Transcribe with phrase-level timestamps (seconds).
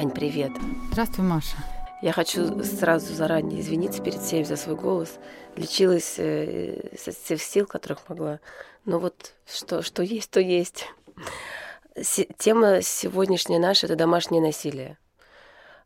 [0.00, 0.52] Ань, привет.
[0.92, 1.56] Здравствуй, Маша.
[2.02, 5.18] Я хочу сразу заранее извиниться перед всеми за свой голос.
[5.56, 8.38] Лечилась э, со всех сил, которых могла.
[8.84, 10.86] Но вот что, что есть, то есть.
[11.96, 14.98] С- тема сегодняшняя наша– это домашнее насилие.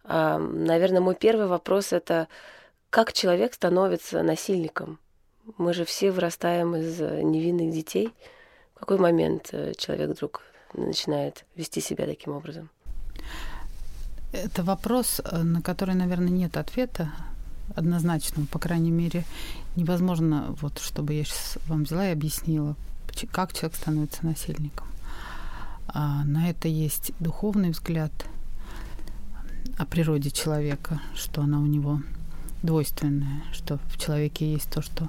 [0.05, 2.29] А, наверное, мой первый вопрос– это
[2.91, 4.99] как человек становится насильником?
[5.57, 8.13] Мы же все вырастаем из невинных детей.
[8.75, 10.43] В какой момент э, человек вдруг
[10.75, 12.69] начинает вести себя таким образом?
[14.33, 17.11] Это вопрос, э, на который, наверное, нет ответа
[17.75, 18.47] однозначного.
[18.47, 19.25] По крайней мере,
[19.77, 22.75] невозможно, вот, чтобы я сейчас вам взяла и объяснила,
[23.31, 24.87] как человек становится насильником.
[25.89, 28.13] А на это есть духовный взгляд
[29.77, 32.01] о природе человека, что она у него
[32.63, 35.09] двойственная, что в человеке есть то, что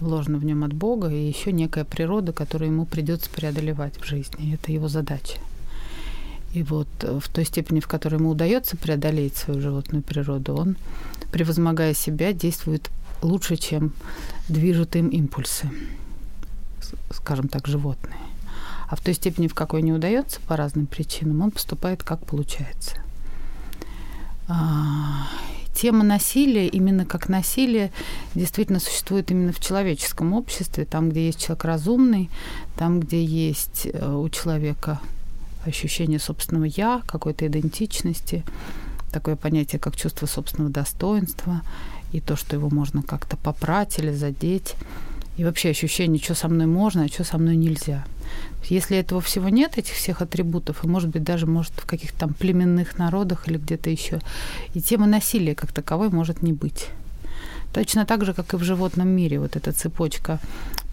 [0.00, 4.54] вложено в нем от Бога, и еще некая природа, которую ему придется преодолевать в жизни.
[4.54, 5.38] Это его задача.
[6.52, 10.76] И вот э, в той степени, в которой ему удается преодолеть свою животную природу, он,
[11.30, 12.90] превозмогая себя, действует
[13.22, 13.92] лучше, чем
[14.48, 15.70] движут им импульсы,
[17.12, 18.18] скажем так, животные.
[18.88, 22.96] А в той степени, в какой не удается по разным причинам, он поступает как получается.
[24.48, 25.28] А,
[25.72, 27.92] тема насилия, именно как насилие,
[28.34, 32.30] действительно существует именно в человеческом обществе, там, где есть человек разумный,
[32.76, 35.00] там, где есть э, у человека
[35.64, 38.44] ощущение собственного «я», какой-то идентичности,
[39.12, 41.62] такое понятие, как чувство собственного достоинства,
[42.12, 44.74] и то, что его можно как-то попрать или задеть,
[45.36, 48.04] и вообще ощущение, что со мной можно, а что со мной нельзя.
[48.68, 52.34] Если этого всего нет, этих всех атрибутов, и, может быть, даже может в каких-то там
[52.34, 54.20] племенных народах или где-то еще,
[54.74, 56.88] и тема насилия как таковой может не быть.
[57.72, 60.40] Точно так же, как и в животном мире, вот эта цепочка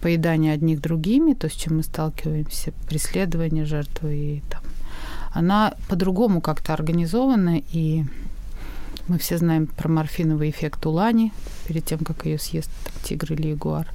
[0.00, 4.62] поедания одних другими, то, с чем мы сталкиваемся, преследование жертвы, и там,
[5.32, 8.04] она по-другому как-то организована, и
[9.08, 11.32] мы все знаем про морфиновый эффект Улани,
[11.66, 13.88] перед тем, как ее съест там, тигр или ягуар.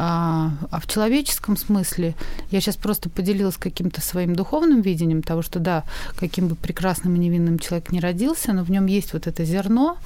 [0.00, 2.14] А, а в человеческом смысле
[2.52, 5.82] я сейчас просто поделилась каким-то своим духовным видением того, что да,
[6.14, 9.96] каким бы прекрасным и невинным человек не родился, но в нем есть вот это зерно,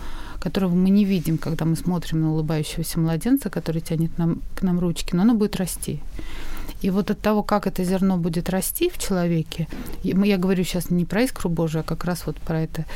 [0.40, 4.80] которого мы не видим, когда мы смотрим на улыбающегося младенца, который тянет нам, к нам
[4.80, 6.00] ручки, но оно будет расти.
[6.80, 9.68] И вот от того, как это зерно будет расти в человеке,
[10.02, 12.86] я говорю сейчас не про искру Божию, а как раз вот про это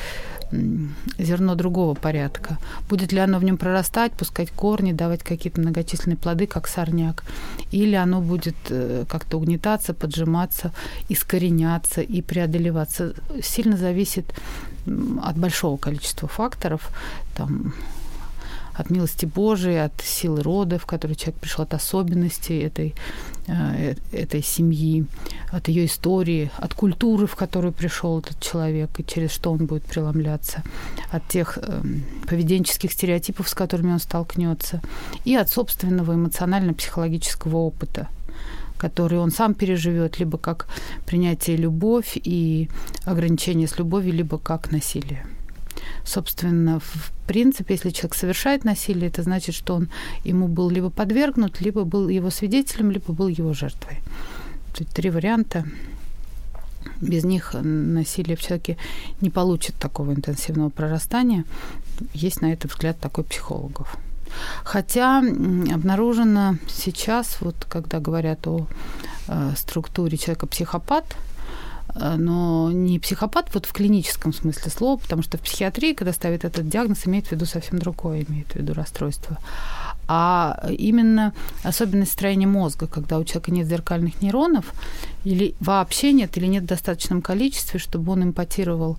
[1.19, 2.59] зерно другого порядка.
[2.89, 7.25] Будет ли оно в нем прорастать, пускать корни, давать какие-то многочисленные плоды, как сорняк,
[7.73, 10.73] или оно будет э, как-то угнетаться, поджиматься,
[11.09, 13.15] искореняться и преодолеваться.
[13.43, 14.35] Сильно зависит
[15.23, 16.91] от большого количества факторов.
[17.37, 17.75] Там,
[18.77, 22.95] от милости Божией, от силы рода, в который человек пришел, от особенностей этой,
[23.47, 25.07] э, этой семьи,
[25.51, 29.85] от ее истории, от культуры, в которую пришел этот человек, и через что он будет
[29.85, 30.63] преломляться,
[31.11, 31.83] от тех э,
[32.29, 34.81] поведенческих стереотипов, с которыми он столкнется,
[35.25, 38.09] и от собственного эмоционально-психологического опыта
[38.79, 40.69] который он сам переживет, либо как
[41.07, 42.69] принятие любовь и
[43.07, 45.25] ограничение с любовью, либо как насилие
[46.05, 49.89] собственно, в принципе, если человек совершает насилие, это значит, что он
[50.25, 53.99] ему был либо подвергнут, либо был его свидетелем, либо был его жертвой.
[54.77, 55.65] Тут три варианта.
[57.01, 58.79] Без них насилие в человеке
[59.21, 61.45] не получит такого интенсивного прорастания.
[62.15, 63.97] Есть на это взгляд такой психологов.
[64.65, 68.67] Хотя обнаружено сейчас, вот когда говорят о
[69.29, 71.05] э, структуре человека-психопат,
[71.99, 76.69] но не психопат вот в клиническом смысле слова, потому что в психиатрии, когда ставят этот
[76.69, 79.39] диагноз, имеет в виду совсем другое, имеет в виду расстройство,
[80.09, 81.33] а именно
[81.65, 84.73] особенность строения мозга, когда у человека нет зеркальных нейронов,
[85.25, 88.97] или вообще нет, или нет в достаточном количестве, чтобы он импотировал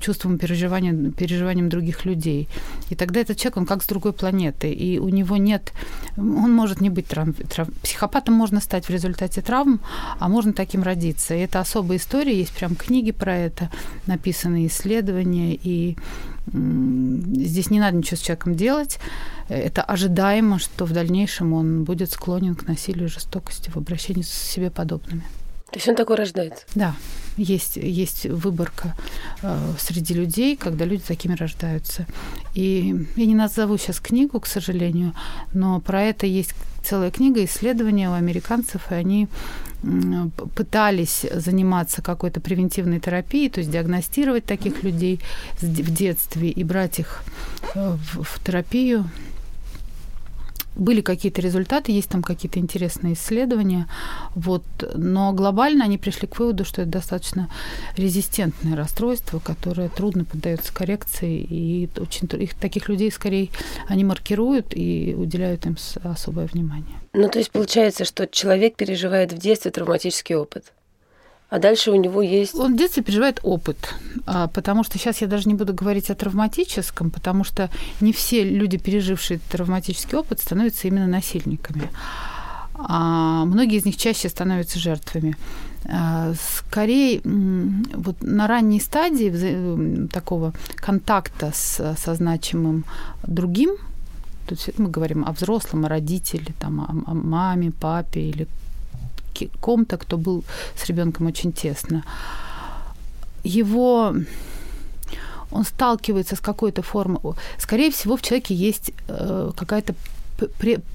[0.00, 2.48] чувством переживания, переживанием других людей.
[2.90, 5.72] И тогда этот человек, он как с другой планеты, и у него нет,
[6.16, 9.80] он может не быть травм, трав, психопатом можно стать в результате травм,
[10.18, 11.34] а можно таким родиться.
[11.34, 13.70] И это особая история, есть прям книги про это,
[14.06, 15.96] написанные исследования, и
[16.52, 18.98] здесь не надо ничего с человеком делать,
[19.48, 24.30] это ожидаемо, что в дальнейшем он будет склонен к насилию и жестокости в обращении с
[24.30, 25.22] себе подобными.
[25.70, 26.64] То есть он такой рождается?
[26.74, 26.94] Да,
[27.38, 28.94] есть, есть выборка
[29.42, 32.06] э, среди людей, когда люди такими рождаются.
[32.54, 35.14] И я не назову сейчас книгу, к сожалению,
[35.52, 39.28] но про это есть целая книга, исследования у американцев, и они
[40.56, 45.20] пытались заниматься какой-то превентивной терапией, то есть диагностировать таких людей
[45.60, 47.22] в детстве и брать их
[47.74, 49.08] э, в, в терапию
[50.78, 53.86] были какие-то результаты, есть там какие-то интересные исследования,
[54.34, 54.64] вот,
[54.94, 57.50] но глобально они пришли к выводу, что это достаточно
[57.96, 63.48] резистентное расстройство, которое трудно поддается коррекции, и очень, их, таких людей скорее
[63.88, 66.96] они маркируют и уделяют им особое внимание.
[67.12, 70.72] Ну, то есть получается, что человек переживает в детстве травматический опыт
[71.50, 72.54] а дальше у него есть...
[72.54, 73.94] Он в детстве переживает опыт,
[74.26, 78.44] а, потому что сейчас я даже не буду говорить о травматическом, потому что не все
[78.44, 81.88] люди, пережившие травматический опыт, становятся именно насильниками.
[82.74, 85.36] А многие из них чаще становятся жертвами.
[85.86, 92.84] А, скорее, вот на ранней стадии такого контакта с, со значимым
[93.26, 93.70] другим,
[94.46, 98.46] то есть мы говорим о взрослом, о родителе, там, о, о маме, папе или
[99.46, 100.44] ком-то, кто был
[100.76, 102.04] с ребенком очень тесно.
[103.44, 104.14] Его
[105.50, 107.20] он сталкивается с какой-то формой.
[107.58, 109.94] Скорее всего, в человеке есть э, какая-то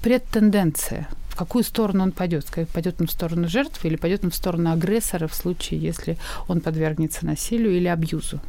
[0.02, 2.46] предтенденция, в какую сторону он пойдет.
[2.72, 6.16] Пойдет он в сторону жертвы или пойдет он в сторону агрессора в случае, если
[6.48, 8.40] он подвергнется насилию или абьюзу.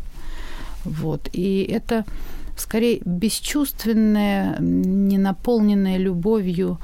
[0.84, 1.30] Вот.
[1.34, 2.06] И это
[2.58, 6.80] скорее бесчувственное, ненаполненное любовью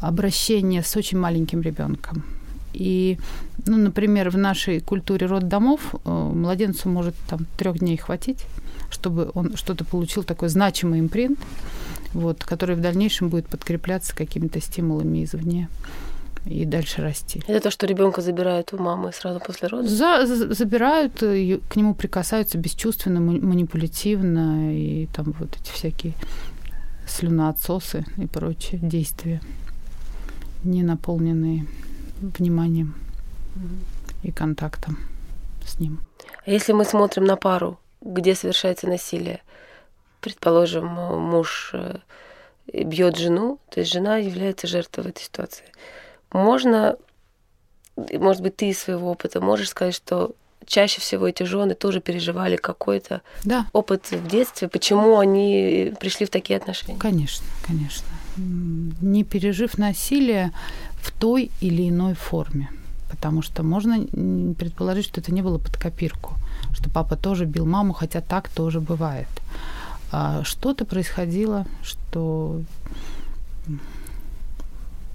[0.00, 2.24] обращение с очень маленьким ребенком.
[2.72, 3.18] И,
[3.66, 8.44] ну, например, в нашей культуре роддомов э, младенцу может там трех дней хватить,
[8.90, 11.38] чтобы он что-то получил такой значимый импринт,
[12.12, 15.68] вот, который в дальнейшем будет подкрепляться какими-то стимулами извне
[16.46, 17.42] и дальше расти.
[17.46, 19.90] Это то, что ребенка забирают у мамы сразу после родов?
[19.90, 26.14] За, за, забирают, к нему прикасаются бесчувственно, манипулятивно, и там вот эти всякие
[27.06, 29.40] слюноотсосы и прочие действия,
[30.64, 31.66] не наполненные
[32.20, 32.94] вниманием
[34.22, 34.98] и контактом
[35.66, 36.00] с ним.
[36.46, 39.42] А если мы смотрим на пару, где совершается насилие,
[40.20, 41.98] предположим, муж э,
[42.72, 45.64] бьет жену, то есть жена является жертвой в этой ситуации.
[46.32, 46.96] Можно,
[47.96, 50.34] может быть, ты из своего опыта можешь сказать, что
[50.66, 53.66] чаще всего эти жены тоже переживали какой-то да.
[53.72, 56.98] опыт в детстве, почему они пришли в такие отношения?
[56.98, 58.06] Конечно, конечно.
[58.36, 60.52] Не пережив насилие,
[61.02, 62.70] в той или иной форме.
[63.10, 64.04] Потому что можно
[64.54, 66.34] предположить, что это не было под копирку,
[66.72, 69.28] что папа тоже бил маму, хотя так тоже бывает.
[70.12, 72.62] А что-то происходило, что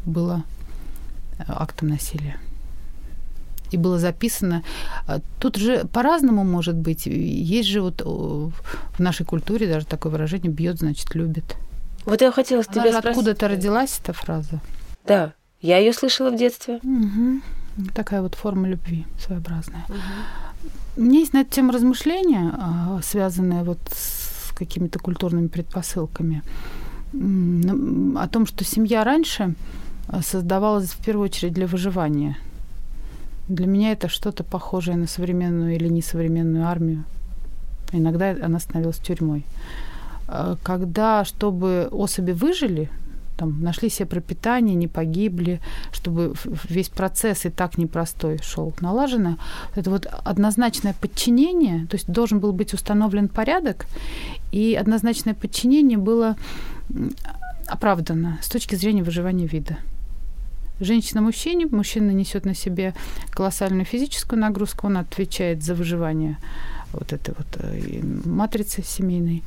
[0.06, 0.44] было
[1.38, 2.38] э, актом насилия.
[3.72, 4.64] И было записано.
[5.08, 7.08] А тут же по-разному может быть.
[7.08, 11.56] Есть же вот в нашей культуре даже такое выражение «бьет, значит, любит».
[12.06, 13.06] Вот я хотела с тебя спросить.
[13.06, 14.62] Откуда-то родилась эта фраза?
[15.06, 15.34] Да.
[15.66, 16.76] Я ее слышала в детстве.
[16.84, 17.88] Угу.
[17.96, 19.84] Такая вот форма любви своеобразная.
[19.90, 19.98] Угу.
[20.98, 26.44] У меня есть на эту тему размышления, а, связанные вот с какими-то культурными предпосылками.
[27.14, 29.56] О том, что семья раньше
[30.08, 32.38] а, создавалась в первую очередь для выживания.
[33.48, 37.06] Для меня это что-то похожее на современную или несовременную армию.
[37.92, 39.46] Иногда она становилась тюрьмой.
[40.28, 42.92] А, когда, чтобы особи выжили,
[43.38, 45.60] там, нашли себе пропитание, не погибли,
[45.92, 46.34] чтобы
[46.70, 49.38] весь процесс и так непростой шел налажено.
[49.76, 53.86] Это вот однозначное подчинение, то есть должен был быть установлен порядок,
[54.52, 56.36] и однозначное подчинение было
[57.68, 59.78] оправдано с точки зрения выживания вида.
[60.80, 62.94] Женщина мужчине, мужчина несет на себе
[63.30, 66.38] колоссальную физическую нагрузку, он отвечает за выживание
[66.96, 69.44] вот этой вот э, матрицы семейной.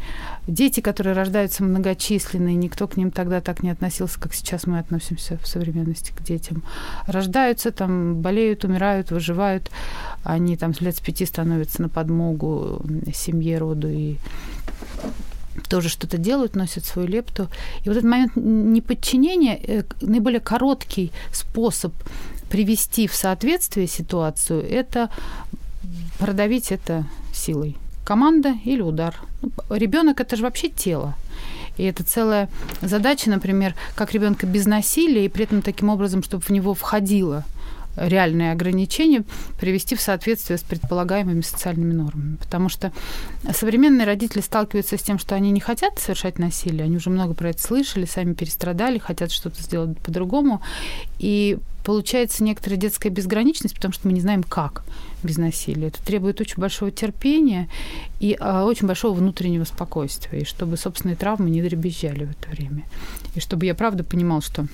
[0.46, 5.38] Дети, которые рождаются многочисленные, никто к ним тогда так не относился, как сейчас мы относимся
[5.38, 6.62] в современности к детям.
[7.06, 9.70] Рождаются, там, болеют, умирают, выживают.
[10.22, 12.82] Они там лет с пяти становятся на подмогу
[13.14, 14.16] семье, роду и
[15.68, 17.48] тоже что-то делают, носят свою лепту.
[17.84, 21.92] И вот этот момент неподчинения, э, наиболее короткий способ
[22.48, 25.10] привести в соответствие ситуацию, это
[26.18, 27.04] продавить это
[27.38, 27.76] силой.
[28.04, 29.14] Команда или удар.
[29.70, 31.14] Ребенок это же вообще тело.
[31.76, 32.48] И это целая
[32.82, 37.44] задача, например, как ребенка без насилия, и при этом таким образом, чтобы в него входило
[37.96, 39.24] реальные ограничения
[39.60, 42.36] привести в соответствие с предполагаемыми социальными нормами.
[42.36, 42.92] Потому что
[43.52, 47.50] современные родители сталкиваются с тем, что они не хотят совершать насилие, они уже много про
[47.50, 50.62] это слышали, сами перестрадали, хотят что-то сделать по-другому.
[51.18, 54.84] И получается некоторая детская безграничность, потому что мы не знаем, как
[55.22, 55.88] без насилия.
[55.88, 57.68] Это требует очень большого терпения
[58.20, 62.84] и а, очень большого внутреннего спокойствия, и чтобы собственные травмы не дребезжали в это время.
[63.34, 64.66] И чтобы я правда понимал, что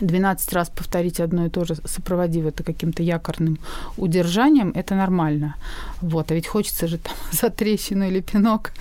[0.00, 3.58] 12 раз повторить одно и то же, сопроводив это каким-то якорным
[3.96, 5.56] удержанием, это нормально.
[6.00, 8.72] Вот, а ведь хочется же там за трещину или пинок.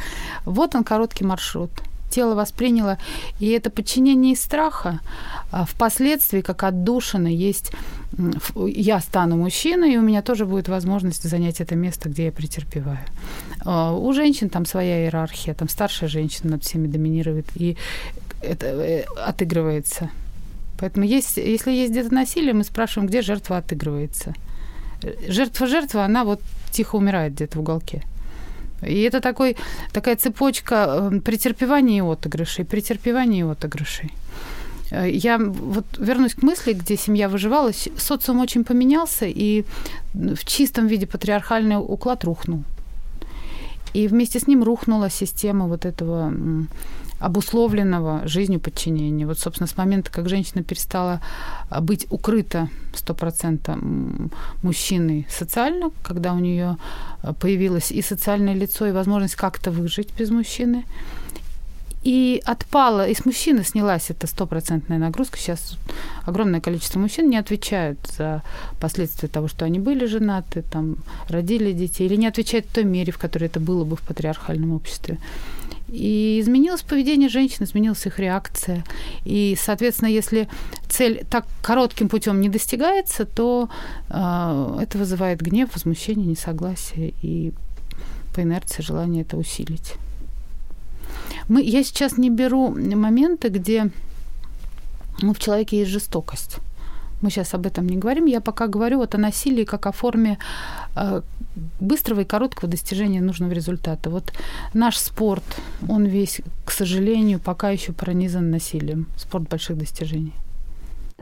[0.45, 1.71] Вот он короткий маршрут.
[2.13, 2.97] Тело восприняло.
[3.39, 4.99] И это подчинение из страха
[5.51, 7.71] а впоследствии, как отдушина, есть
[8.65, 12.99] я стану мужчиной, и у меня тоже будет возможность занять это место, где я претерпеваю.
[13.65, 17.77] А, у женщин там своя иерархия, там старшая женщина над всеми доминирует, и
[18.41, 20.09] это э, отыгрывается.
[20.79, 24.33] Поэтому есть, если есть где-то насилие, мы спрашиваем, где жертва отыгрывается.
[25.27, 26.41] Жертва-жертва, она вот
[26.71, 28.03] тихо умирает где-то в уголке.
[28.87, 29.55] И это такой,
[29.91, 34.11] такая цепочка э, претерпевания и отыгрышей, претерпевания и отыгрышей.
[34.91, 37.71] Э, я вот вернусь к мысли, где семья выживала.
[37.97, 39.65] Социум очень поменялся, и
[40.13, 42.63] в чистом виде патриархальный уклад рухнул.
[43.93, 46.33] И вместе с ним рухнула система вот этого
[47.23, 49.25] обусловленного жизнью подчинения.
[49.25, 51.21] Вот, собственно, с момента, как женщина перестала
[51.69, 56.77] а, быть укрыта 100% мужчиной социально, когда у нее
[57.21, 60.83] а, появилось и социальное лицо, и возможность как-то выжить без мужчины,
[62.03, 65.37] и отпала, и с мужчины снялась эта стопроцентная нагрузка.
[65.37, 65.77] Сейчас
[66.25, 68.41] огромное количество мужчин не отвечают за
[68.81, 70.97] последствия того, что они были женаты, там,
[71.29, 74.73] родили детей, или не отвечают в той мере, в которой это было бы в патриархальном
[74.73, 75.17] обществе.
[75.93, 78.83] И изменилось поведение женщин, изменилась их реакция.
[79.25, 80.49] И, соответственно, если
[80.89, 83.69] цель так коротким путем не достигается, то
[84.09, 87.53] э, это вызывает гнев, возмущение, несогласие и
[88.33, 89.93] по инерции желание это усилить.
[91.47, 93.91] Мы, я сейчас не беру моменты, где
[95.21, 96.57] ну, в человеке есть жестокость.
[97.23, 98.25] Мы сейчас об этом не говорим.
[98.25, 100.37] Я пока говорю вот о насилии как о форме
[100.95, 101.21] э,
[101.79, 104.09] быстрого и короткого достижения нужного результата.
[104.09, 104.33] Вот
[104.73, 105.43] наш спорт,
[105.89, 109.07] он весь, к сожалению, пока еще пронизан насилием.
[109.17, 110.33] Спорт больших достижений.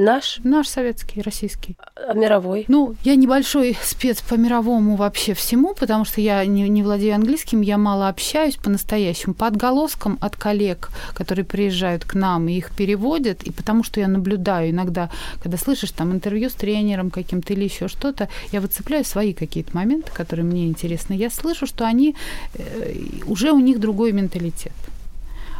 [0.01, 0.39] Наш?
[0.43, 1.77] Наш советский, российский.
[1.95, 2.65] А мировой?
[2.67, 7.61] Ну, я небольшой спец по мировому вообще всему, потому что я не, не владею английским,
[7.61, 9.35] я мало общаюсь по-настоящему.
[9.35, 14.07] По отголоскам от коллег, которые приезжают к нам и их переводят, и потому что я
[14.07, 15.11] наблюдаю иногда,
[15.43, 20.11] когда слышишь там интервью с тренером каким-то или еще что-то, я выцепляю свои какие-то моменты,
[20.11, 21.13] которые мне интересны.
[21.13, 22.15] Я слышу, что они
[22.55, 22.93] э,
[23.27, 24.73] уже у них другой менталитет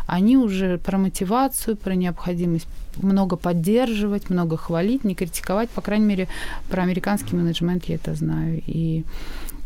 [0.08, 2.67] они уже про мотивацию, про необходимость
[2.98, 5.70] много поддерживать, много хвалить, не критиковать.
[5.70, 6.27] По крайней мере,
[6.70, 8.62] про американский менеджмент я это знаю.
[8.65, 9.03] И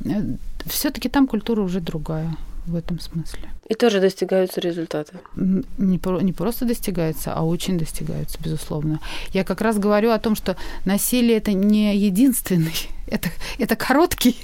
[0.05, 2.35] э, все-таки там культура уже другая
[2.67, 3.49] в этом смысле.
[3.67, 5.17] И тоже достигаются результаты.
[5.35, 8.99] Не, не просто достигаются, а очень достигаются, безусловно.
[9.33, 12.75] Я как раз говорю о том, что насилие это не единственный,
[13.07, 14.35] это, это короткий,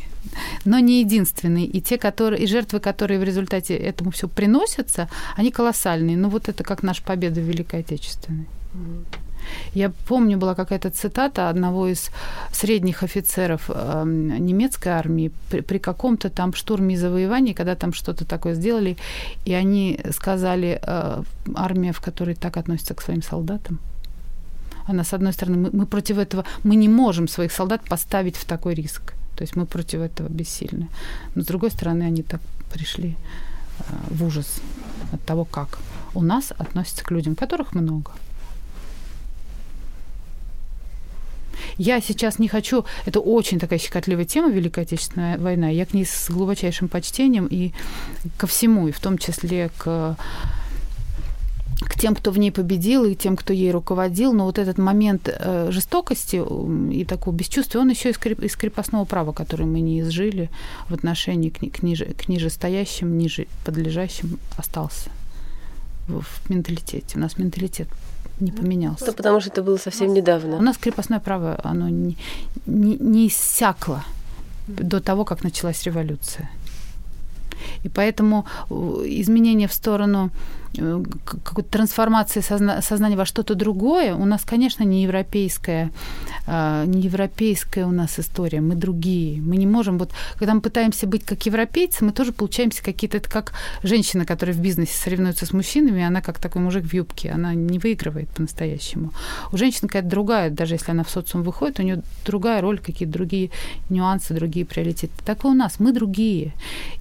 [0.66, 1.66] но не единственный.
[1.66, 6.18] И те, которые, и жертвы, которые в результате этому все приносятся, они колоссальные.
[6.18, 8.46] Ну вот это как наша победа в Великой Отечественной.
[9.74, 12.12] Я помню, была какая-то цитата одного из
[12.52, 18.24] средних офицеров э, немецкой армии при, при каком-то там штурме и завоевании, когда там что-то
[18.24, 18.98] такое сделали,
[19.46, 21.24] и они сказали, э,
[21.56, 23.80] армия, в которой так относится к своим солдатам,
[24.86, 28.46] она, с одной стороны, мы, мы против этого, мы не можем своих солдат поставить в
[28.46, 29.14] такой риск.
[29.36, 30.88] То есть мы против этого бессильны.
[31.36, 33.16] Но, с другой стороны, они так пришли
[33.80, 34.62] э, в ужас
[35.12, 35.80] от того, как
[36.14, 38.12] у нас относятся к людям, которых много.
[41.78, 42.86] Я сейчас не хочу...
[43.06, 45.70] Это очень такая щекотливая тема, Великая Отечественная война.
[45.70, 47.72] Я к ней с глубочайшим почтением и
[48.38, 50.18] ко всему, и в том числе к
[51.82, 54.34] к тем, кто в ней победил, и тем, кто ей руководил.
[54.34, 56.42] Но вот этот момент э, жестокости
[56.94, 60.50] и такого бесчувствия, он еще из, креп, из крепостного права, который мы не изжили
[60.90, 65.10] в отношении к, к, ниже, к нижестоящим, ниже подлежащим, остался
[66.08, 67.18] в, в менталитете.
[67.18, 67.88] У нас менталитет
[68.40, 69.06] не поменялся.
[69.06, 70.58] Это потому что это было совсем недавно.
[70.58, 72.18] У нас крепостное право, оно не,
[72.66, 74.04] не, не иссякло
[74.68, 76.50] до того, как началась революция.
[77.84, 78.74] И поэтому э,
[79.06, 80.32] изменение в сторону
[80.74, 85.92] какой-то трансформации созна- сознания во что-то другое, у нас, конечно, не европейская,
[86.48, 89.42] а, не европейская у нас история, мы другие.
[89.42, 93.30] Мы не можем, вот когда мы пытаемся быть как европейцы, мы тоже получаемся какие-то, это
[93.30, 97.54] как женщина, которая в бизнесе соревнуется с мужчинами, она как такой мужик в юбке, она
[97.54, 99.12] не выигрывает по-настоящему.
[99.52, 103.14] У женщины какая-то другая, даже если она в социум выходит, у нее другая роль, какие-то
[103.14, 103.50] другие
[103.90, 105.14] нюансы, другие приоритеты.
[105.26, 106.54] Так и у нас, мы другие.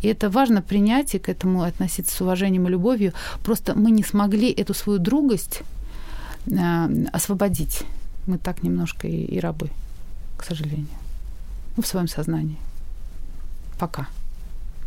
[0.02, 3.12] И это важно принять и к этому относиться с уважением и любовью.
[3.44, 5.62] Просто просто мы не смогли эту свою другость
[6.46, 7.82] э, освободить.
[8.26, 9.68] Мы так немножко и, и рабы,
[10.38, 10.86] к сожалению.
[11.76, 12.56] Ну, в своем сознании.
[13.78, 14.06] Пока.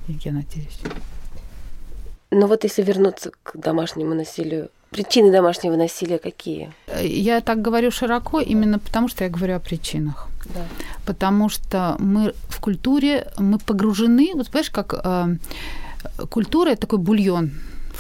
[0.08, 0.80] Я надеюсь.
[2.32, 6.72] Но вот если вернуться к домашнему насилию, причины домашнего насилия какие?
[7.02, 10.28] Я так говорю широко именно потому, что я говорю о причинах.
[10.46, 10.62] Да.
[11.06, 15.38] Потому что мы в культуре, мы погружены, вот понимаешь, как э,
[16.30, 17.52] культура это такой бульон,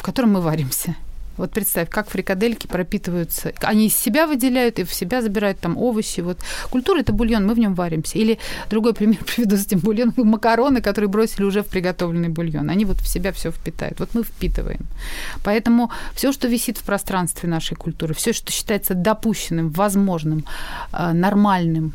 [0.03, 0.97] в котором мы варимся.
[1.37, 3.53] Вот представь, как фрикадельки пропитываются.
[3.61, 6.19] Они из себя выделяют и в себя забирают там овощи.
[6.19, 8.17] Вот культура это бульон, мы в нем варимся.
[8.17, 8.37] Или
[8.69, 10.13] другой пример приведу с этим бульоном.
[10.29, 12.69] Макароны, которые бросили уже в приготовленный бульон.
[12.69, 14.01] Они вот в себя все впитают.
[14.01, 14.81] Вот мы впитываем.
[15.41, 20.43] Поэтому все, что висит в пространстве нашей культуры, все, что считается допущенным, возможным,
[20.91, 21.93] э, нормальным,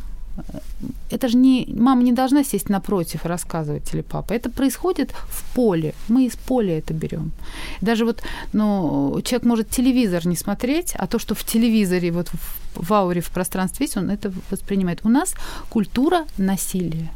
[1.10, 1.66] это же не...
[1.76, 4.34] Мама не должна сесть напротив и рассказывать или папа.
[4.34, 5.94] Это происходит в поле.
[6.08, 7.32] Мы из поля это берем.
[7.80, 12.86] Даже вот, ну, человек может телевизор не смотреть, а то, что в телевизоре, вот в,
[12.88, 15.00] в ауре, в пространстве есть, он это воспринимает.
[15.04, 15.34] У нас
[15.70, 17.10] культура насилия.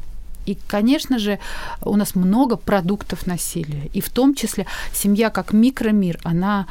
[0.47, 1.39] И, конечно же,
[1.83, 3.89] у нас много продуктов насилия.
[3.95, 6.67] И в том числе семья как микромир, она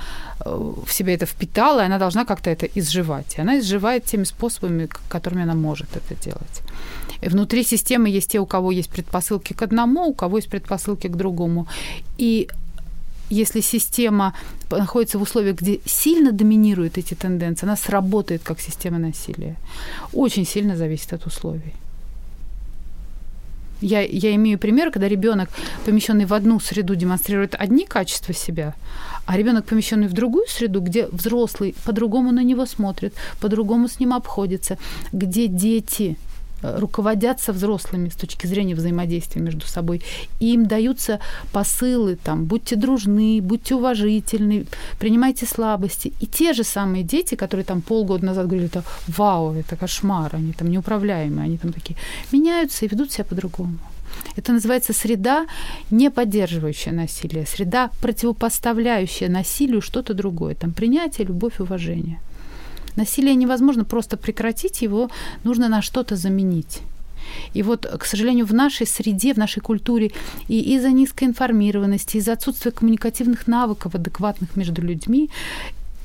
[0.46, 3.38] э, в себя это впитала, и она должна как-то это изживать.
[3.38, 6.62] И она изживает теми способами, которыми она может это делать.
[7.22, 11.08] И внутри системы есть те, у кого есть предпосылки к одному, у кого есть предпосылки
[11.08, 11.68] к другому.
[12.18, 12.48] И
[13.32, 14.34] если система
[14.70, 19.56] находится в условиях, где сильно доминируют эти тенденции, она сработает как система насилия.
[20.13, 21.74] Очень сильно зависит от условий.
[23.82, 25.50] Я, я имею пример, когда ребенок,
[25.86, 28.76] помещенный в одну среду, демонстрирует одни качества себя,
[29.26, 34.14] а ребенок, помещенный в другую среду, где взрослый по-другому на него смотрит, по-другому с ним
[34.14, 34.78] обходится,
[35.12, 36.18] где дети
[36.62, 40.01] руководятся взрослыми с точки зрения взаимодействия между собой.
[40.39, 41.20] И им даются
[41.51, 44.65] посылы, там, будьте дружны, будьте уважительны,
[45.00, 46.13] принимайте слабости.
[46.20, 50.53] И те же самые дети, которые там полгода назад говорили, это вау, это кошмар, они
[50.53, 51.98] там неуправляемые, они там такие,
[52.32, 53.77] меняются и ведут себя по-другому.
[54.36, 55.46] Это называется среда,
[55.89, 60.56] не поддерживающая насилие, среда, противопоставляющая насилию что-то другое.
[60.56, 62.20] Там принятие, любовь, уважение–
[62.95, 65.10] Насилие невозможно просто прекратить, его
[65.43, 66.81] нужно на что-то заменить.
[67.53, 70.12] И вот, к сожалению, в нашей среде, в нашей культуре
[70.48, 75.29] и из-за низкой информированности, из-за отсутствия коммуникативных навыков адекватных между людьми,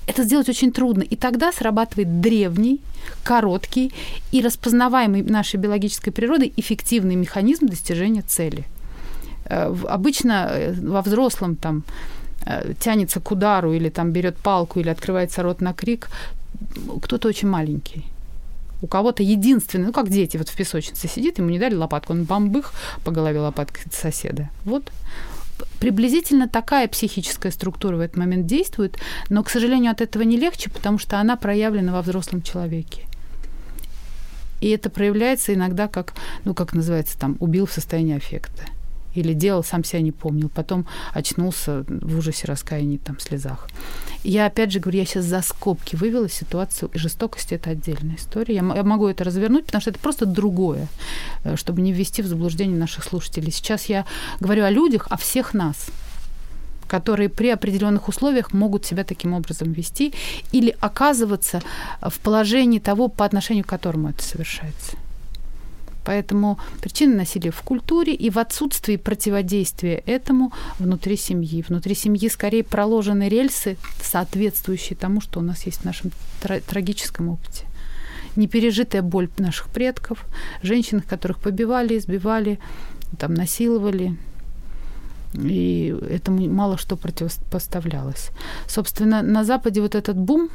[0.07, 1.03] это сделать очень трудно.
[1.03, 2.81] И тогда срабатывает древний,
[3.25, 3.93] короткий
[4.33, 8.65] и распознаваемый нашей биологической природой эффективный механизм достижения цели.
[9.47, 11.83] Э, обычно э, во взрослом там
[12.47, 16.09] э, тянется к удару или там берет палку или открывается рот на крик,
[17.03, 18.07] кто-то очень маленький.
[18.83, 22.25] У кого-то единственный, ну как дети, вот в песочнице сидит, ему не дали лопатку, он
[22.25, 22.73] бамбых
[23.05, 24.51] по голове лопаткой соседа.
[24.65, 24.93] Вот
[25.81, 28.99] приблизительно такая психическая структура в этот момент действует,
[29.31, 33.03] но, к сожалению, от этого не легче, потому что она проявлена во взрослом человеке.
[34.61, 36.15] И это проявляется иногда как,
[36.45, 38.63] ну, как называется там, убил в состоянии аффекта
[39.17, 43.69] или делал, сам себя не помнил, потом очнулся в ужасе, раскаянии, там, слезах.
[44.25, 48.57] Я, опять же говорю, я сейчас за скобки вывела ситуацию, жестокость– это отдельная история.
[48.57, 50.89] Я, я могу это развернуть, потому что это просто другое,
[51.45, 53.53] э, чтобы не ввести в заблуждение наших слушателей.
[53.53, 54.05] Сейчас я
[54.41, 55.91] говорю о людях, о всех нас,
[56.89, 60.15] которые при определенных условиях могут себя таким образом вести
[60.53, 61.63] или оказываться
[62.01, 64.97] в положении того, по отношению к которому это совершается.
[66.07, 71.65] Поэтому причина насилия в культуре и в отсутствии противодействия этому внутри семьи.
[71.69, 77.65] Внутри семьи скорее проложены рельсы, соответствующие тому, что у нас есть в нашем трагическом опыте.
[78.37, 80.25] Непережитая боль наших предков,
[80.63, 82.61] женщин, которых побивали, избивали,
[83.19, 84.17] там, насиловали,
[85.35, 88.31] и этому мало что противопоставлялось.
[88.69, 90.51] Собственно, на Западе вот этот бум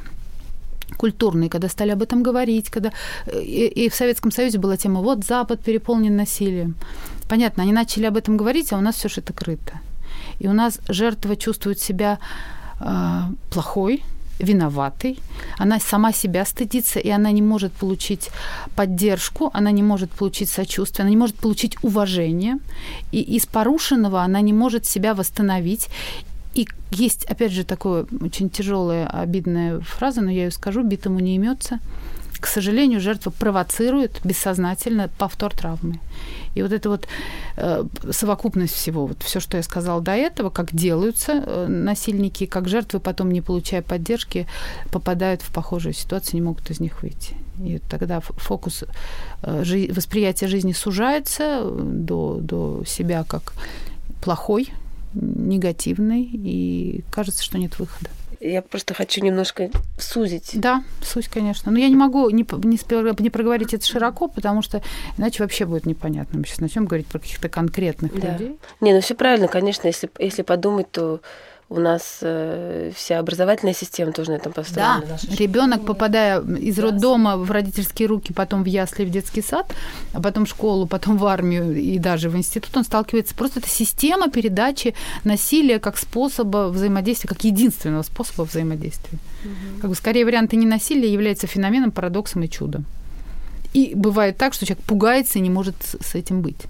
[0.96, 2.92] культурные, когда стали об этом говорить, когда
[3.26, 6.74] э, и, и в Советском Союзе была тема «вот Запад переполнен насилием».
[7.28, 9.72] Понятно, они начали об этом говорить, а у нас все это крыто.
[10.38, 12.18] И у нас жертва чувствует себя
[12.80, 14.02] э, плохой,
[14.42, 15.18] виноватой,
[15.58, 18.30] она сама себя стыдится, и она не может получить
[18.76, 22.58] поддержку, она не может получить сочувствие, она не может получить уважение,
[23.12, 25.88] и из порушенного она не может себя восстановить,
[26.54, 31.36] и есть, опять же, такая очень тяжелая, обидная фраза, но я ее скажу, битому не
[31.36, 31.78] имется.
[32.40, 36.00] К сожалению, жертва провоцирует бессознательно повтор травмы.
[36.56, 37.06] И вот эта вот
[37.56, 42.68] э, совокупность всего, вот все, что я сказала до этого, как делаются э, насильники, как
[42.68, 44.46] жертвы потом, не получая поддержки,
[44.90, 47.36] попадают в похожую ситуацию, не могут из них выйти.
[47.64, 48.84] И тогда фокус
[49.42, 53.54] э, жи- восприятия жизни сужается до, до себя как
[54.20, 54.68] плохой,
[55.14, 58.10] негативный, и кажется, что нет выхода.
[58.40, 60.50] Я просто хочу немножко сузить.
[60.54, 61.70] Да, суть, конечно.
[61.70, 64.82] Но я не могу не, не, не проговорить это широко, потому что
[65.16, 66.40] иначе вообще будет непонятно.
[66.40, 68.32] Мы сейчас начнем говорить про каких-то конкретных да.
[68.32, 68.58] людей.
[68.80, 71.20] Не, ну все правильно, конечно, если, если подумать, то
[71.72, 75.02] у нас э, вся образовательная система тоже на этом построена.
[75.08, 79.72] Да, ребенок, попадая из роддома в родительские руки, потом в ясли, в детский сад,
[80.12, 83.34] а потом в школу, потом в армию и даже в институт, он сталкивается.
[83.34, 89.18] Просто это система передачи насилия как способа взаимодействия, как единственного способа взаимодействия.
[89.44, 89.80] Угу.
[89.80, 92.84] Как бы скорее варианты ненасилия являются феноменом, парадоксом и чудом.
[93.72, 96.66] И бывает так, что человек пугается и не может с этим быть.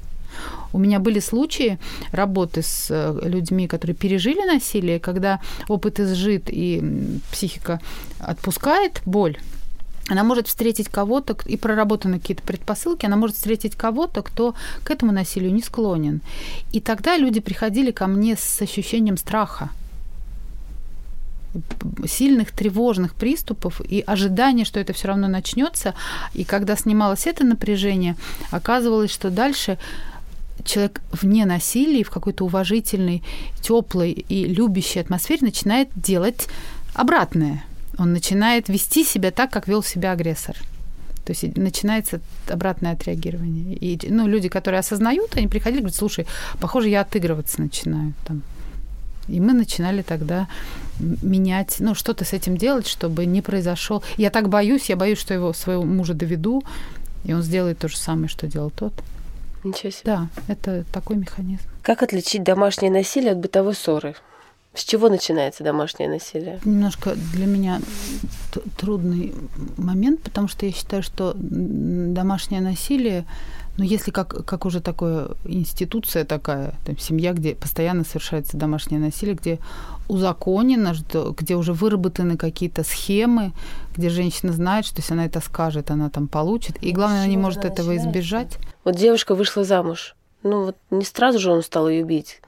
[0.73, 1.79] У меня были случаи
[2.13, 6.83] работы с э, людьми, которые пережили насилие, когда опыт изжит и
[7.31, 7.81] психика
[8.19, 9.39] отпускает боль,
[10.09, 14.55] она может встретить кого-то, и проработаны какие-то предпосылки, она может встретить кого-то, кто
[14.85, 16.21] к этому насилию не склонен.
[16.73, 19.71] И тогда люди приходили ко мне с ощущением страха
[22.07, 25.95] сильных тревожных приступов и ожидания, что это все равно начнется.
[26.33, 28.17] И когда снималось это напряжение,
[28.51, 29.79] оказывалось, что дальше
[30.65, 33.23] человек вне насилия, в какой-то уважительной,
[33.61, 36.49] теплой и любящей атмосфере начинает делать
[36.95, 37.65] обратное.
[37.99, 40.57] Он начинает вести себя так, как вел себя агрессор.
[41.25, 43.77] То есть начинается обратное отреагирование.
[43.77, 46.27] И ну, люди, которые осознают, они приходили и говорят, слушай,
[46.61, 48.13] похоже, я отыгрываться начинаю.
[48.27, 48.43] Там.
[49.29, 50.49] И мы начинали тогда
[50.99, 54.03] менять, ну, что-то с этим делать, чтобы не произошел.
[54.17, 56.65] Я так боюсь, я боюсь, что его своего мужа доведу,
[57.25, 58.93] и он сделает то же самое, что делал тот.
[59.65, 60.03] Ничего себе.
[60.05, 61.65] Да, это такой механизм.
[61.83, 64.15] Как отличить домашнее насилие от бытовой ссоры?
[64.75, 66.59] С чего начинается домашнее насилие?
[66.65, 67.81] Немножко для меня
[68.79, 69.35] трудный
[69.77, 73.27] момент, потому что я считаю, что домашнее насилие,
[73.79, 79.35] ну, если как, как уже такое институция такая, там, семья, где постоянно совершается домашнее насилие,
[79.35, 79.59] где
[80.09, 83.53] узаконено, что, где уже выработаны какие-то схемы,
[83.97, 86.83] где женщина знает, что если она это скажет, она там получит.
[86.83, 88.59] И главное, она не может этого избежать.
[88.85, 90.17] Вот девушка вышла замуж.
[90.43, 92.41] Ну вот не сразу же он стал ее бить.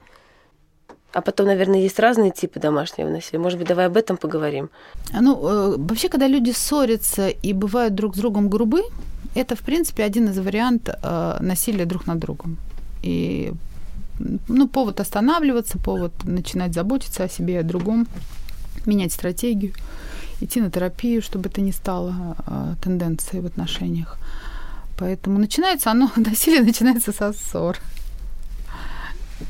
[1.15, 3.39] А потом, наверное, есть разные типы домашнего насилия.
[3.39, 4.69] Может быть, давай об этом поговорим.
[5.21, 8.81] Ну, э, вообще, когда люди ссорятся и бывают друг с другом грубы,
[9.33, 12.57] это, в принципе, один из вариантов э, насилия друг над другом.
[13.03, 13.53] И
[14.49, 18.07] ну, повод останавливаться, повод начинать заботиться о себе и о другом,
[18.85, 19.71] менять стратегию,
[20.41, 24.17] идти на терапию, чтобы это не стало э, тенденцией в отношениях.
[24.97, 27.77] Поэтому начинается оно, насилие начинается со ссор.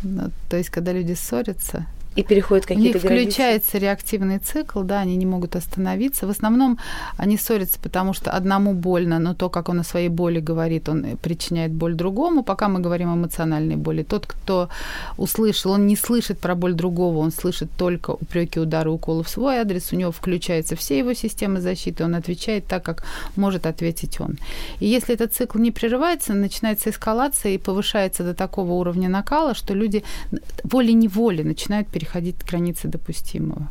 [0.04, 3.25] Ну, то есть, когда люди ссорятся, и переходят какие-то границы.
[3.25, 6.28] включается реактивный цикл, да, они не могут остановиться.
[6.28, 6.80] В основном
[7.17, 11.17] они ссорятся, потому что одному больно, но то, как он о своей боли говорит, он
[11.21, 12.43] причиняет боль другому.
[12.43, 14.69] Пока мы говорим о эмоциональной боли, тот, кто
[15.17, 19.58] услышал, он не слышит про боль другого, он слышит только упреки, удары, уколы в свой
[19.58, 23.04] адрес, у него включаются все его системы защиты, он отвечает так, как
[23.36, 24.38] может ответить он.
[24.80, 29.73] И если этот цикл не прерывается, начинается эскалация и повышается до такого уровня накала, что
[29.73, 30.04] люди
[30.63, 33.68] волей-неволей начинают переходить переходить границы допустимого.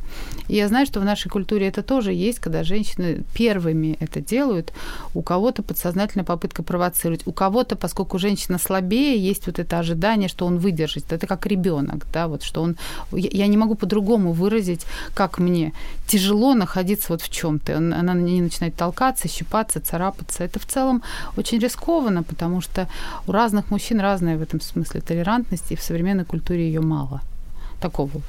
[0.48, 4.72] И я знаю, что в нашей культуре это тоже есть, когда женщины первыми это делают.
[5.14, 10.46] У кого-то подсознательная попытка провоцировать, у кого-то, поскольку женщина слабее, есть вот это ожидание, что
[10.46, 11.12] он выдержит.
[11.12, 12.76] Это как ребенок, да, вот что он...
[13.12, 15.72] Я не могу по-другому выразить, как мне
[16.06, 17.76] тяжело находиться вот в чем-то.
[17.76, 20.44] Она не начинает толкаться, щипаться, царапаться.
[20.44, 21.02] Это в целом
[21.36, 22.88] очень рискованно, потому что
[23.26, 27.20] у разных мужчин разная в этом смысле толерантность, и в современной культуре ее мало
[27.84, 28.22] такого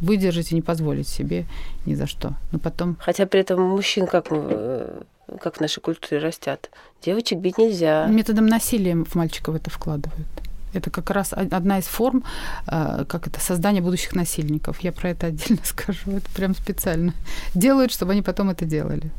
[0.00, 1.44] выдержать и не позволить себе
[1.86, 2.32] ни за что.
[2.52, 2.96] Но потом...
[2.98, 5.02] Хотя при этом мужчин как, э,
[5.40, 6.70] как в нашей культуре растят.
[7.04, 8.06] Девочек бить нельзя.
[8.06, 10.26] Методом насилия в мальчиков это вкладывают.
[10.72, 12.24] Это как раз одна из форм,
[12.66, 14.80] э, как это, создания будущих насильников.
[14.80, 16.10] Я про это отдельно скажу.
[16.10, 17.12] Это прям специально.
[17.54, 19.10] Делают, чтобы они потом это делали.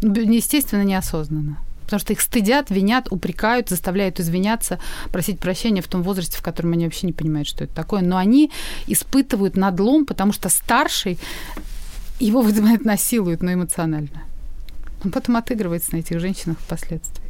[0.00, 4.78] Естественно, неосознанно потому что их стыдят, винят, упрекают, заставляют извиняться,
[5.10, 8.02] просить прощения в том возрасте, в котором они вообще не понимают, что это такое.
[8.02, 8.50] Но они
[8.86, 11.18] испытывают надлом, потому что старший
[12.20, 14.24] его, видимо, насилует, но эмоционально.
[15.04, 17.24] Он потом отыгрывается на этих женщинах впоследствии.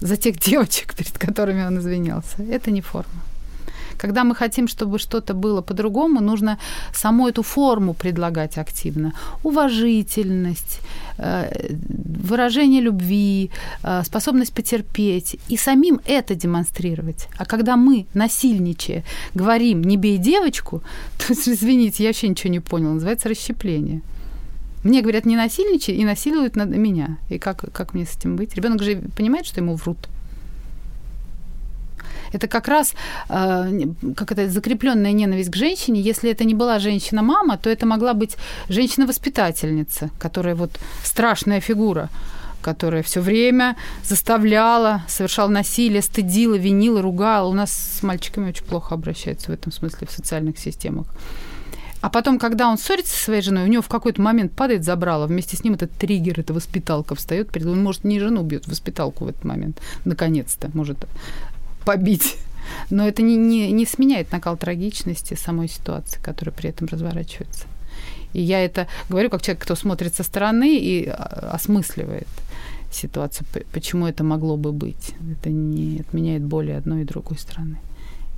[0.00, 2.42] За тех девочек, перед которыми он извинялся.
[2.42, 3.22] Это не форма.
[3.98, 6.58] Когда мы хотим, чтобы что-то было по-другому, нужно
[6.94, 9.12] саму эту форму предлагать активно.
[9.44, 10.80] Уважительность,
[11.18, 11.50] э,
[12.28, 13.50] выражение любви,
[13.82, 17.28] э, способность потерпеть и самим это демонстрировать.
[17.38, 19.02] А когда мы, насильничая,
[19.34, 20.82] говорим «не бей девочку»,
[21.18, 24.00] то, извините, я вообще ничего не поняла, называется расщепление.
[24.84, 27.18] Мне говорят, не насильничай, и насилуют над меня.
[27.28, 28.54] И как, как мне с этим быть?
[28.54, 29.98] Ребенок же понимает, что ему врут.
[32.32, 32.94] Это как раз
[33.28, 33.80] э,
[34.16, 36.00] как это закрепленная ненависть к женщине.
[36.00, 38.36] Если это не была женщина-мама, то это могла быть
[38.68, 40.70] женщина-воспитательница, которая вот
[41.02, 42.08] страшная фигура
[42.62, 47.46] которая все время заставляла, совершала насилие, стыдила, винила, ругала.
[47.46, 51.06] У нас с мальчиками очень плохо обращаются в этом смысле в социальных системах.
[52.00, 55.26] А потом, когда он ссорится со своей женой, у него в какой-то момент падает забрало,
[55.26, 59.24] вместе с ним этот триггер, эта воспиталка встает перед он может не жену бьет, воспиталку
[59.24, 60.98] в этот момент, наконец-то может
[61.86, 62.36] побить.
[62.90, 67.64] Но это не, не, не сменяет накал трагичности самой ситуации, которая при этом разворачивается.
[68.34, 72.28] И я это говорю как человек, кто смотрит со стороны и а, осмысливает
[72.92, 75.14] ситуацию, почему это могло бы быть.
[75.32, 77.78] Это не отменяет боли одной и другой стороны.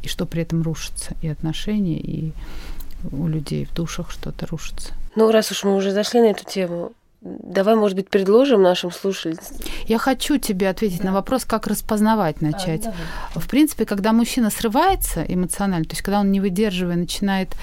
[0.03, 2.33] И что при этом рушится и отношения, и
[3.11, 4.93] у людей в душах что-то рушится.
[5.17, 9.45] Ну, раз уж мы уже зашли на эту тему, давай, может быть, предложим нашим слушателям.
[9.87, 11.07] Я хочу тебе ответить да.
[11.07, 12.87] на вопрос, как распознавать начать.
[13.35, 17.55] А, в принципе, когда мужчина срывается эмоционально, то есть когда он не выдерживая начинает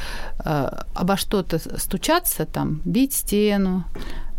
[0.43, 3.85] э, обо что-то стучаться, там, бить стену,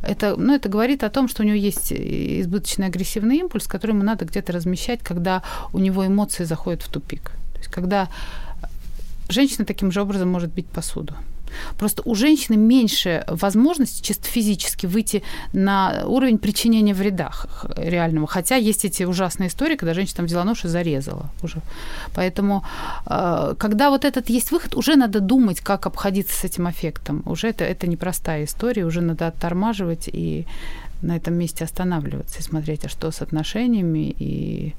[0.03, 4.05] это, ну, это говорит о том, что у него есть избыточный агрессивный импульс, который ему
[4.05, 7.33] надо где-то размещать, когда у него эмоции заходят в тупик.
[7.53, 8.09] То есть когда
[9.29, 11.15] женщина таким же образом может бить посуду.
[11.79, 17.31] Просто у женщины меньше возможности чисто физически выйти на уровень причинения вреда
[17.77, 18.27] реального.
[18.27, 21.61] Хотя есть эти ужасные истории, когда женщина там взяла нож и зарезала уже.
[22.15, 22.65] Поэтому,
[23.07, 27.23] э, когда вот этот есть выход, уже надо думать, как обходиться с этим эффектом.
[27.27, 30.47] Уже это, это непростая история, уже надо оттормаживать и
[31.03, 34.75] на этом месте останавливаться и смотреть, а что с отношениями, и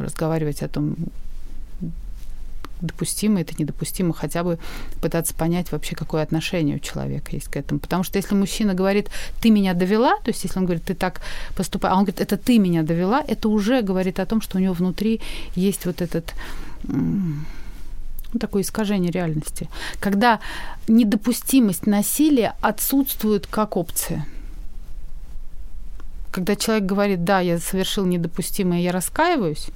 [0.00, 0.96] разговаривать о том,
[2.80, 4.58] допустимо, это недопустимо, хотя бы
[5.00, 7.80] пытаться понять вообще, какое отношение у человека есть к этому.
[7.80, 9.08] Потому что если мужчина говорит,
[9.40, 11.20] ты меня довела, то есть если он говорит, ты так
[11.56, 14.60] поступаешь, а он говорит, это ты меня довела, это уже говорит о том, что у
[14.60, 15.20] него внутри
[15.54, 16.34] есть вот этот
[18.32, 19.68] ну, такое искажение реальности.
[20.00, 20.40] Когда
[20.86, 24.26] недопустимость насилия отсутствует как опция.
[26.30, 29.70] Когда человек говорит, да, я совершил недопустимое, я раскаиваюсь,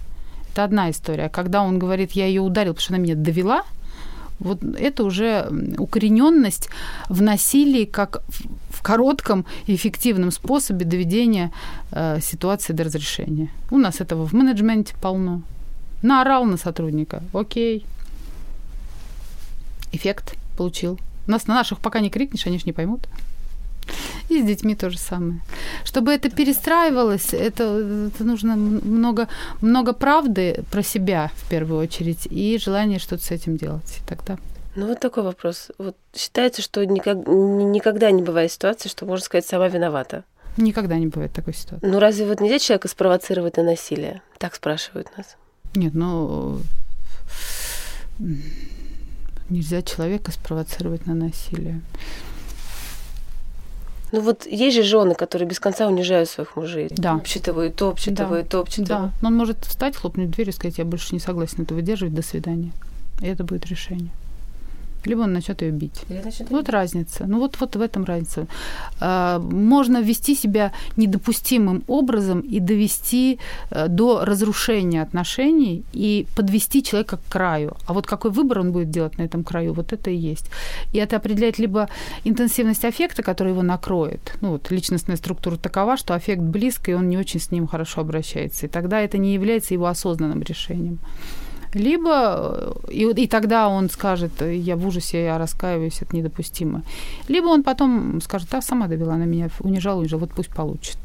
[0.53, 1.29] это одна история.
[1.29, 3.63] Когда он говорит, я ее ударил, потому что она меня довела,
[4.39, 6.69] вот это уже укорененность
[7.09, 8.23] в насилии как
[8.71, 11.53] в коротком и эффективном способе доведения
[11.93, 13.49] э, ситуации до разрешения.
[13.71, 15.43] У нас этого в менеджменте полно.
[16.03, 17.23] Наорал на сотрудника.
[17.33, 17.87] Окей.
[19.93, 20.99] Эффект получил.
[21.29, 23.07] У нас на наших пока не крикнешь, они же не поймут.
[24.29, 25.41] И с детьми то же самое.
[25.85, 29.29] Чтобы это перестраивалось, это, это нужно много,
[29.61, 33.99] много правды про себя в первую очередь и желание что-то с этим делать.
[34.01, 34.39] И тогда
[34.75, 35.71] ну вот такой вопрос.
[35.77, 40.25] Вот считается, что никак, никогда не бывает ситуации, что можно сказать сама виновата.
[40.57, 41.87] Никогда не бывает такой ситуации.
[41.87, 44.23] Ну разве вот нельзя человека спровоцировать на насилие?
[44.39, 45.37] Так спрашивают нас.
[45.75, 46.61] Нет, ну
[49.49, 51.83] нельзя человека спровоцировать на насилие.
[54.13, 56.89] Ну вот есть же жены, которые без конца унижают своих мужей.
[56.91, 57.15] Да.
[57.15, 58.51] Обсчитывают то, обсчитывают да.
[58.51, 59.11] то, обсчитывают.
[59.11, 59.19] Да.
[59.23, 62.23] Но он может встать, хлопнуть дверь и сказать, я больше не согласен это выдерживать, до
[62.23, 62.73] свидания.
[63.21, 64.11] И это будет решение
[65.07, 66.05] либо он начнет ее бить.
[66.09, 67.25] Начнет вот разница.
[67.27, 68.47] Ну вот, вот в этом разница.
[69.01, 73.39] А, можно вести себя недопустимым образом и довести
[73.71, 77.77] э, до разрушения отношений и подвести человека к краю.
[77.87, 80.51] А вот какой выбор он будет делать на этом краю, вот это и есть.
[80.93, 81.89] И это определяет либо
[82.25, 84.37] интенсивность аффекта, который его накроет.
[84.41, 88.01] Ну вот личностная структура такова, что аффект близко, и он не очень с ним хорошо
[88.01, 88.67] обращается.
[88.67, 90.99] И тогда это не является его осознанным решением
[91.75, 96.83] либо э, и, и тогда он скажет, я в ужасе, я раскаиваюсь, это недопустимо.
[97.29, 100.99] Либо он потом скажет, да, сама довела, она меня унижала, унижала, вот пусть получит.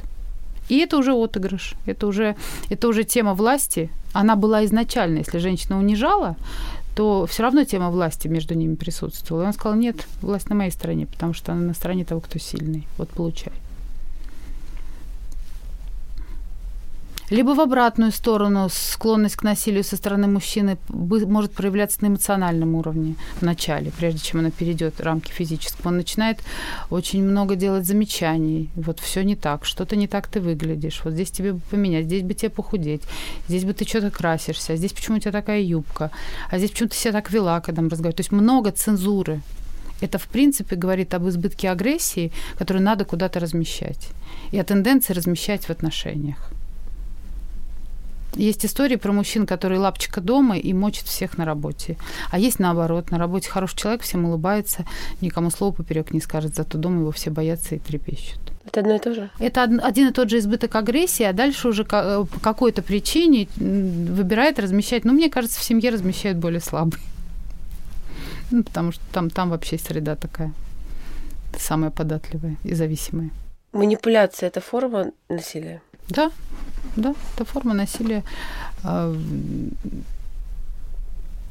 [0.70, 2.36] И это уже отыгрыш, это уже,
[2.70, 3.90] это уже тема власти.
[4.14, 6.36] Она была изначально, если женщина унижала,
[6.96, 9.44] то все равно тема власти между ними присутствовала.
[9.44, 12.40] И он сказал, нет, власть на моей стороне, потому что она на стороне того, кто
[12.40, 12.88] сильный.
[12.98, 13.54] Вот получай.
[17.30, 23.16] Либо в обратную сторону склонность к насилию со стороны мужчины может проявляться на эмоциональном уровне
[23.36, 25.90] в начале, прежде чем она перейдет рамки физического.
[25.90, 26.40] Он начинает
[26.90, 28.70] очень много делать замечаний.
[28.76, 31.02] Вот все не так, что-то не так ты выглядишь.
[31.04, 33.02] Вот здесь тебе бы поменять, здесь бы тебе похудеть,
[33.50, 36.12] здесь бы ты что-то красишься, здесь почему у тебя такая юбка,
[36.50, 38.16] а здесь почему ты себя так вела, когда мы разговариваем.
[38.16, 39.42] То есть много цензуры.
[40.00, 44.12] Это, в принципе, говорит об избытке агрессии, которую надо куда-то размещать.
[44.52, 46.54] И о тенденции размещать в отношениях.
[48.36, 51.98] Есть истории про мужчин, которые лапчика дома и мочат всех на работе.
[52.30, 53.10] А есть наоборот.
[53.12, 54.86] На работе хороший человек, всем улыбается,
[55.22, 58.40] никому слова поперек не скажет, зато дома его все боятся и трепещут.
[58.66, 59.30] Это одно и то же?
[59.40, 64.60] Это один и тот же избыток агрессии, а дальше уже э, по какой-то причине выбирает
[64.60, 65.06] размещать.
[65.06, 67.00] Ну, мне кажется, в семье размещают более слабый.
[68.50, 70.54] Ну, потому что там, там вообще среда такая
[71.60, 73.30] самая податливая и зависимая.
[73.74, 75.82] Манипуляция– это форма насилия?
[76.10, 76.32] Да,
[76.96, 78.24] да, это форма насилия.
[78.84, 79.14] А,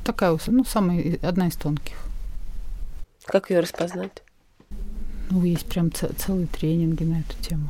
[0.05, 1.97] такая, ну, самая, одна из тонких.
[3.25, 4.23] Как ее распознать?
[5.31, 7.69] Ну, есть прям целые тренинги на эту тему.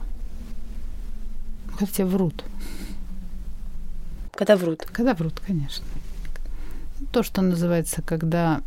[1.70, 2.44] Когда тебе врут.
[4.33, 4.87] Когда врут?
[4.92, 5.85] Когда врут, конечно.
[7.12, 8.61] То, что называется, когда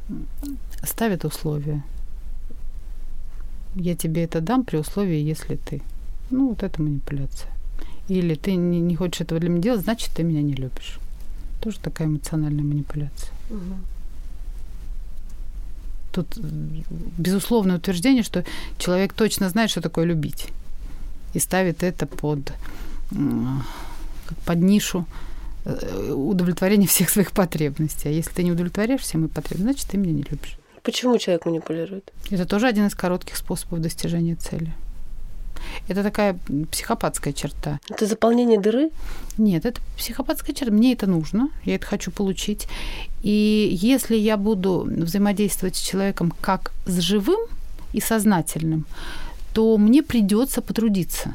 [0.84, 1.84] ставят условия.
[3.76, 5.82] Я тебе это дам при условии, если ты.
[6.32, 7.52] Ну, вот это манипуляция.
[8.10, 11.00] Или ты не, не хочешь этого для меня делать, значит, ты меня не любишь.
[11.62, 13.32] Тоже такая эмоциональная манипуляция.
[13.50, 13.76] Угу.
[16.12, 16.38] Тут
[17.18, 18.44] безусловное утверждение, что
[18.78, 20.48] человек точно знает, что такое любить.
[21.36, 22.52] И ставит это под,
[24.46, 25.06] под нишу
[25.66, 28.10] э, удовлетворения всех своих потребностей.
[28.10, 30.58] А если ты не удовлетворяешь все мои потребности, значит, ты меня не любишь.
[30.82, 32.12] Почему человек манипулирует?
[32.32, 34.74] Это тоже один из коротких способов достижения цели.
[35.88, 36.38] Это такая
[36.72, 37.80] психопатская черта.
[37.90, 38.90] Это заполнение дыры?
[39.38, 40.72] Нет, это психопатская черта.
[40.74, 42.68] Мне это нужно, я это хочу получить.
[43.22, 47.40] И если я буду взаимодействовать с человеком как с живым
[47.94, 48.86] и сознательным,
[49.54, 51.34] то мне придется потрудиться.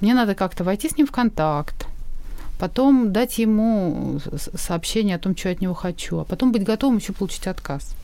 [0.00, 1.86] Мне надо как-то войти с ним в контакт,
[2.58, 4.20] потом дать ему
[4.56, 7.94] сообщение о том, что я от него хочу, а потом быть готовым еще получить отказ.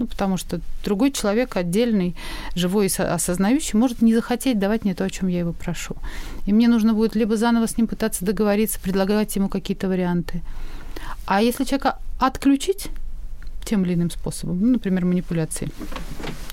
[0.00, 2.16] Ну, потому что другой человек, отдельный,
[2.54, 5.94] живой и осознающий, может не захотеть давать мне то, о чем я его прошу.
[6.46, 10.40] И мне нужно будет либо заново с ним пытаться договориться, предлагать ему какие-то варианты.
[11.26, 12.88] А если человека отключить
[13.66, 15.68] тем или иным способом, ну, например, манипуляции,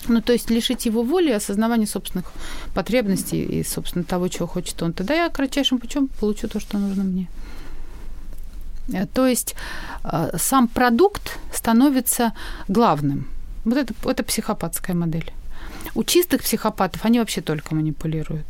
[0.10, 2.34] ну, то есть лишить его воли и осознавания собственных
[2.76, 7.04] потребностей и, собственно, того, чего хочет он, тогда я кратчайшим путем получу то, что нужно
[7.04, 7.28] мне.
[8.94, 9.56] Э, то есть
[10.04, 12.34] э, сам продукт становится
[12.68, 13.26] главным–
[13.68, 15.32] вот это, это психопатская модель.
[15.96, 18.46] У чистых психопатов они вообще только манипулируют.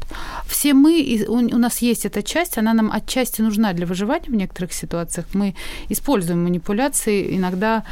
[0.47, 4.73] Все мы, у нас есть эта часть, она нам отчасти нужна для выживания в некоторых
[4.73, 5.25] ситуациях.
[5.33, 5.55] Мы
[5.89, 7.83] используем манипуляции иногда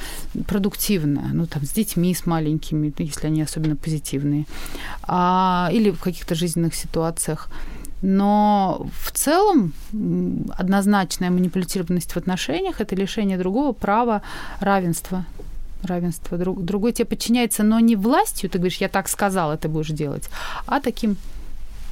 [0.47, 4.45] продуктивно, ну там с детьми, с маленькими, если они особенно позитивные,
[5.03, 7.49] а, или в каких-то жизненных ситуациях.
[8.01, 9.73] Но в целом
[10.57, 14.21] однозначная манипулятивность в отношениях– это лишение другого права
[14.59, 15.25] равенства
[15.85, 16.37] равенство.
[16.37, 20.29] Друг, другой тебе подчиняется, но не властью, ты говоришь, я так сказал, это будешь делать,
[20.65, 21.17] а таким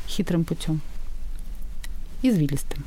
[0.08, 0.82] хитрым путем,
[2.22, 2.84] извилистым.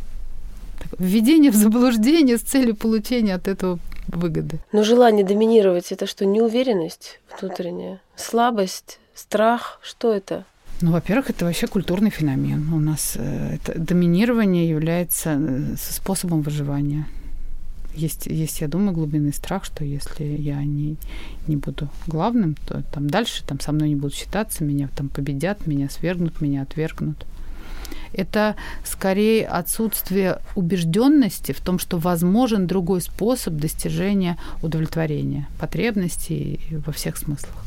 [0.98, 4.58] Введение в заблуждение с целью получения от этого выгоды.
[4.72, 10.44] Но желание доминировать это что, неуверенность внутренняя, слабость, страх, что это?
[10.82, 12.72] Ну, во-первых, это вообще культурный феномен.
[12.72, 17.06] У нас э, это доминирование является э, способом выживания
[17.96, 20.96] есть, есть, я думаю, глубинный страх, что если я не,
[21.46, 25.66] не буду главным, то там дальше там со мной не будут считаться, меня там победят,
[25.66, 27.26] меня свергнут, меня отвергнут.
[28.12, 37.16] Это скорее отсутствие убежденности в том, что возможен другой способ достижения удовлетворения потребностей во всех
[37.16, 37.64] смыслах.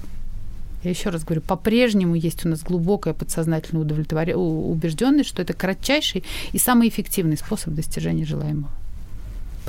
[0.83, 6.57] Я еще раз говорю, по-прежнему есть у нас глубокая подсознательная убежденность, что это кратчайший и
[6.57, 8.71] самый эффективный способ достижения желаемого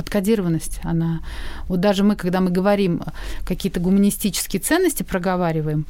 [0.01, 1.21] подкодированность, она...
[1.69, 3.03] Вот даже мы, когда мы говорим,
[3.45, 5.85] какие-то гуманистические ценности проговариваем,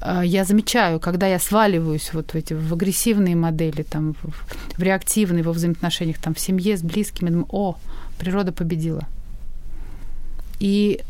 [0.00, 4.82] э, я замечаю, когда я сваливаюсь вот в эти в агрессивные модели, там, в, в
[4.82, 7.76] реактивные во взаимоотношениях, там, в семье с близкими, думаю, о,
[8.18, 9.04] природа победила.
[10.58, 11.00] И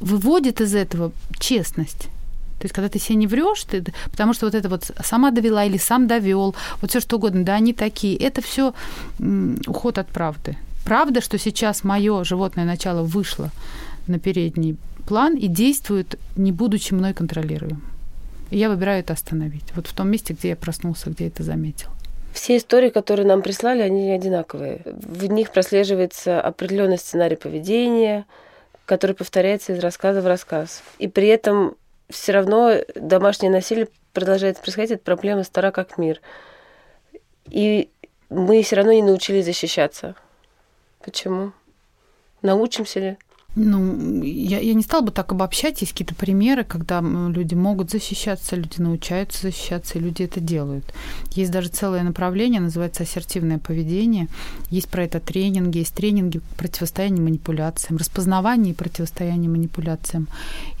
[0.00, 2.08] выводит из этого честность.
[2.60, 5.64] То есть, когда ты себе не врешь, ты, потому что вот это вот сама довела
[5.64, 8.74] или сам довел, вот все что угодно, да, они такие, это все
[9.66, 10.56] уход от правды
[10.88, 13.50] правда, что сейчас мое животное начало вышло
[14.06, 17.82] на передний план и действует, не будучи мной контролируем.
[18.50, 19.64] И я выбираю это остановить.
[19.76, 21.90] Вот в том месте, где я проснулся, где я это заметил.
[22.32, 24.80] Все истории, которые нам прислали, они одинаковые.
[24.86, 28.24] В них прослеживается определенный сценарий поведения,
[28.86, 30.82] который повторяется из рассказа в рассказ.
[30.98, 31.74] И при этом
[32.08, 36.22] все равно домашнее насилие продолжает происходить, эта проблема стара как мир.
[37.50, 37.90] И
[38.30, 40.14] мы все равно не научились защищаться.
[41.04, 41.52] Почему?
[42.42, 43.16] Научимся ли?
[43.60, 45.80] Ну, я, я не стала бы так обобщать.
[45.80, 50.84] Есть какие-то примеры, когда люди могут защищаться, люди научаются защищаться, и люди это делают.
[51.32, 54.28] Есть даже целое направление, называется ассертивное поведение.
[54.70, 60.28] Есть про это тренинги, есть тренинги противостояния манипуляциям, распознавание и противостояние манипуляциям.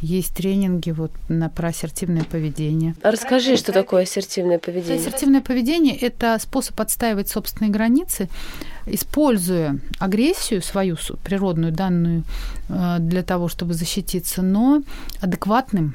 [0.00, 2.94] Есть тренинги вот на, про ассертивное поведение.
[3.02, 5.00] А расскажи, что такое ассертивное поведение?
[5.00, 8.28] Ассертивное поведение– это способ отстаивать собственные границы,
[8.90, 12.24] используя агрессию свою природную данную
[12.68, 14.82] э, для того, чтобы защититься, но
[15.20, 15.94] адекватным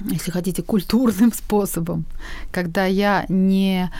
[0.00, 2.04] если хотите, культурным способом,
[2.52, 3.90] когда я не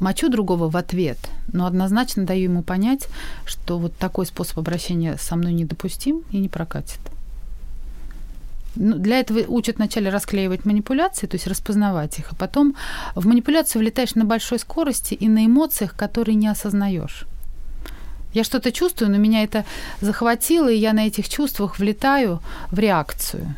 [0.00, 1.18] мочу другого в ответ,
[1.52, 3.06] но однозначно даю ему понять,
[3.44, 6.98] что вот такой способ обращения со мной недопустим и не прокатит.
[8.76, 12.76] Ну, для этого учат вначале расклеивать манипуляции, то есть распознавать их, а потом
[13.14, 17.26] в манипуляцию влетаешь на большой скорости и на эмоциях, которые не осознаешь.
[18.32, 19.64] Я что-то чувствую, но меня это
[20.00, 22.40] захватило, и я на этих чувствах влетаю
[22.70, 23.54] в реакцию.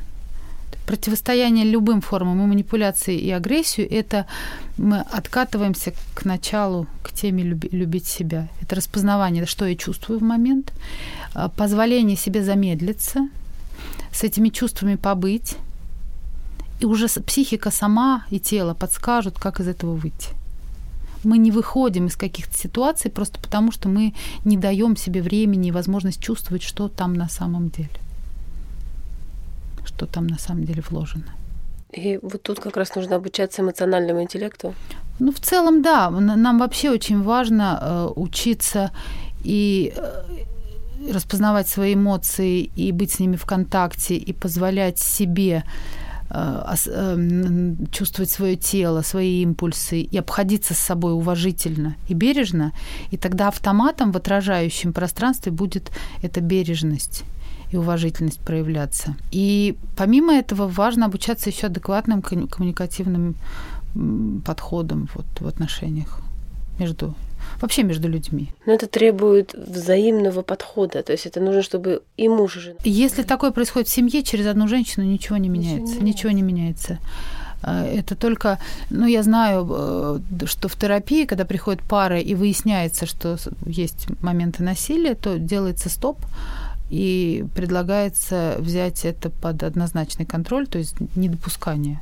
[0.87, 4.27] Противостояние любым формам и манипуляции и агрессию– это
[4.79, 8.49] мы откатываемся к началу, к теме любить себя.
[8.63, 10.73] Это распознавание, что я чувствую в момент,
[11.35, 13.29] а, позволение себе замедлиться–
[14.13, 15.57] с этими чувствами побыть,
[16.81, 20.31] и уже психика сама и тело подскажут, как из этого выйти.
[21.25, 24.15] Мы не выходим из каких-то ситуаций просто потому, что мы
[24.45, 28.01] не даем себе времени и возможность чувствовать, что там на самом деле.
[29.85, 31.33] Что там на самом деле вложено.
[31.93, 34.75] И вот тут как раз нужно обучаться эмоциональному интеллекту.
[35.19, 36.11] Ну, в целом, да.
[36.11, 38.91] Нам вообще очень важно э, учиться
[39.45, 40.23] и э,
[41.11, 45.65] распознавать свои эмоции и быть с ними в контакте и позволять себе
[46.31, 52.73] э, э, чувствовать свое тело, свои импульсы и обходиться с собой уважительно и бережно,
[53.11, 55.91] и тогда автоматом в отражающем пространстве будет
[56.23, 57.25] эта бережность
[57.71, 59.17] и уважительность проявляться.
[59.31, 63.35] И помимо этого важно обучаться еще адекватным коммуникативным
[64.45, 66.21] подходам вот, в отношениях
[66.79, 67.15] между
[67.63, 68.51] вообще между людьми.
[68.67, 72.77] Но это требует взаимного подхода, то есть это нужно, чтобы и муж, и жена.
[72.85, 76.43] Если такое происходит в семье, через одну женщину ничего не меняется, ничего не, ничего не
[76.43, 76.99] меняется.
[77.63, 78.59] А, это только,
[78.91, 84.63] ну, я знаю, э, что в терапии, когда приходит пара и выясняется, что есть моменты
[84.63, 86.19] насилия, то делается стоп,
[86.91, 92.01] и предлагается взять это под однозначный контроль, то есть недопускание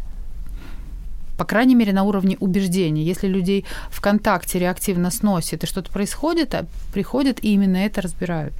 [1.41, 3.03] по крайней мере, на уровне убеждений.
[3.03, 8.53] Если людей в контакте реактивно сносит и что-то происходит, а приходят и именно это разбирают.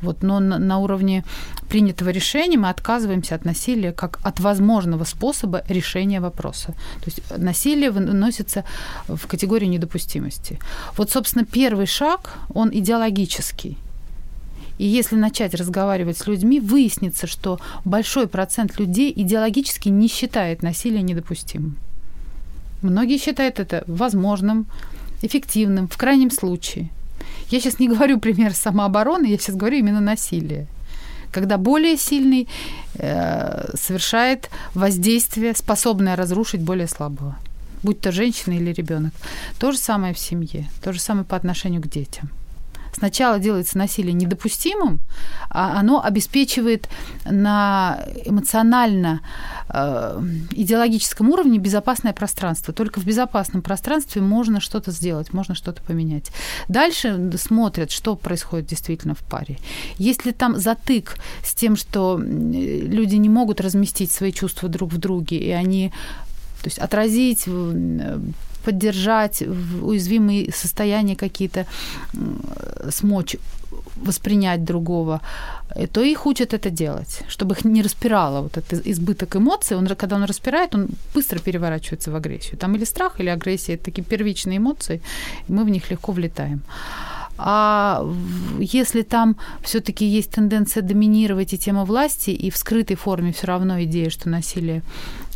[0.00, 1.24] Вот, но на, на уровне
[1.68, 6.74] принятого решения мы отказываемся от насилия как от возможного способа решения вопроса.
[7.00, 8.64] То есть насилие выносится
[9.08, 10.60] в категорию недопустимости.
[10.96, 13.76] Вот, собственно, первый шаг, он идеологический.
[14.78, 21.02] И если начать разговаривать с людьми, выяснится, что большой процент людей идеологически не считает насилие
[21.02, 21.76] недопустимым.
[22.84, 24.66] Многие считают это возможным,
[25.22, 26.90] эффективным, в крайнем случае.
[27.48, 30.66] Я сейчас не говорю пример самообороны, я сейчас говорю именно насилие.
[31.32, 32.46] Когда более сильный
[32.96, 37.36] э, совершает воздействие, способное разрушить более слабого,
[37.82, 39.14] будь то женщина или ребенок.
[39.58, 42.28] То же самое в семье, то же самое по отношению к детям
[42.96, 45.00] сначала делается насилие недопустимым,
[45.50, 46.88] а оно обеспечивает
[47.24, 49.20] на эмоционально
[49.68, 50.22] э,
[50.52, 52.72] идеологическом уровне безопасное пространство.
[52.72, 56.30] Только в безопасном пространстве можно что-то сделать, можно что-то поменять.
[56.68, 59.58] Дальше смотрят, что происходит действительно в паре.
[59.98, 65.38] Если там затык с тем, что люди не могут разместить свои чувства друг в друге,
[65.38, 65.92] и они
[66.62, 67.46] то есть отразить
[68.64, 69.42] поддержать
[69.82, 71.66] уязвимые состояния какие-то,
[72.90, 73.36] смочь
[73.96, 75.20] воспринять другого,
[75.76, 79.76] э, то их учат это делать, чтобы их не распирало вот этот избыток эмоций.
[79.76, 82.58] Он, когда он распирает, он быстро переворачивается в агрессию.
[82.58, 85.00] Там или страх, или агрессия– это такие первичные эмоции,
[85.48, 86.60] и мы в них легко влетаем.
[87.36, 88.06] А
[88.60, 93.82] если там все-таки есть тенденция доминировать и тема власти, и в скрытой форме все равно
[93.82, 94.82] идея, что насилие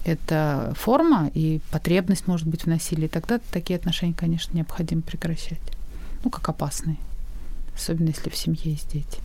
[0.09, 5.61] это форма и потребность может быть в насилии, тогда такие отношения, конечно, необходимо прекращать.
[6.25, 6.97] Ну, как опасные.
[7.75, 9.21] Особенно если в семье есть дети.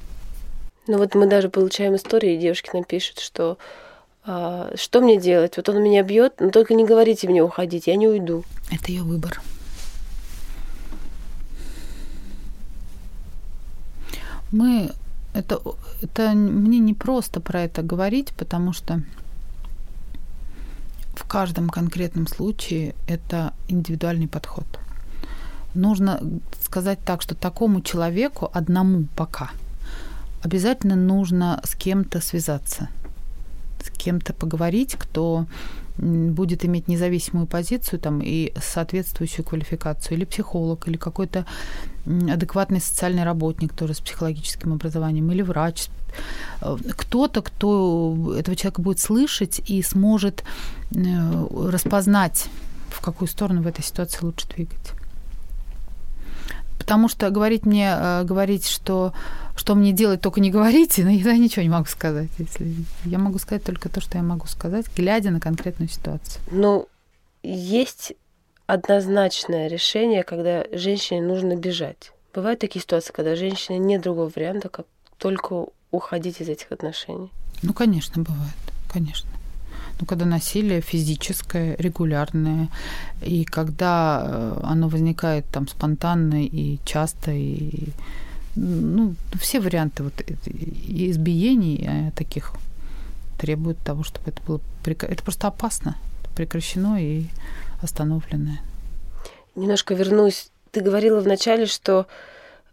[0.88, 3.58] Ну вот мы даже получаем истории, девушки нам пишут, что
[4.26, 5.58] а, что мне делать?
[5.58, 8.44] Вот он меня бьет, но только не говорите мне уходить, я не уйду.
[8.72, 9.42] Это ее выбор.
[14.52, 14.92] Мы
[15.34, 15.60] это,
[16.02, 19.02] это мне не просто про это говорить, потому что
[21.34, 24.68] каждом конкретном случае это индивидуальный подход.
[25.74, 26.22] Нужно
[26.62, 29.50] сказать так, что такому человеку одному пока
[30.44, 32.88] обязательно нужно с кем-то связаться,
[33.84, 35.48] с кем-то поговорить, кто
[35.98, 41.48] будет иметь независимую позицию там, и соответствующую квалификацию, или психолог, или какой-то
[42.06, 45.88] адекватный социальный работник тоже с психологическим образованием, или врач,
[46.98, 50.44] кто-то, кто этого человека будет слышать и сможет
[50.92, 51.00] э,
[51.70, 52.48] распознать,
[52.90, 54.94] в какую сторону в этой ситуации лучше двигать.
[56.78, 59.14] Потому что говорить мне, э, говорить, что,
[59.56, 62.30] что мне делать, только не говорите, но я ничего не могу сказать.
[62.38, 62.76] Если...
[63.06, 66.42] Я могу сказать только то, что я могу сказать, глядя на конкретную ситуацию.
[66.52, 66.88] Ну,
[67.42, 68.14] есть
[68.66, 72.12] однозначное решение, когда женщине нужно бежать.
[72.34, 74.86] Бывают такие ситуации, когда женщине нет другого варианта, как
[75.18, 77.30] только уходить из этих отношений.
[77.62, 78.54] Ну, конечно, бывает,
[78.92, 79.30] конечно.
[80.00, 82.68] Ну, когда насилие физическое, регулярное,
[83.22, 87.90] и когда э, оно возникает там спонтанно и часто, и
[88.56, 90.14] ну, все варианты вот
[90.48, 92.54] избиений э, таких
[93.38, 94.62] требуют того, чтобы это было...
[94.86, 95.96] Это просто опасно,
[96.36, 97.26] прекращено и
[97.82, 98.62] остановленное.
[99.56, 100.50] Немножко вернусь.
[100.72, 102.08] Ты говорила вначале, что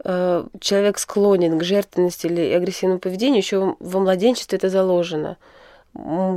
[0.03, 5.36] человек склонен к жертвенности или агрессивному поведению, еще во младенчестве это заложено.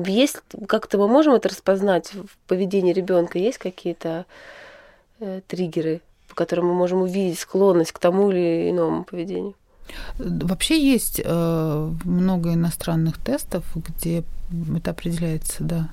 [0.06, 0.38] Есть
[0.68, 3.38] как-то мы можем это распознать в поведении ребенка?
[3.38, 4.26] Есть какие-то
[5.20, 9.54] э, триггеры, по которым мы можем увидеть склонность к тому или иному поведению?
[10.18, 14.24] Вообще есть э, много иностранных тестов, где
[14.76, 15.90] это определяется, да.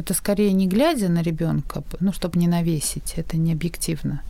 [0.00, 4.22] Это скорее не глядя на ребенка, ну, чтобы не навесить, это не объективно.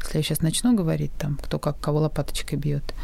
[0.00, 2.94] Если я сейчас начну говорить, там, кто как кого лопаточкой бьет.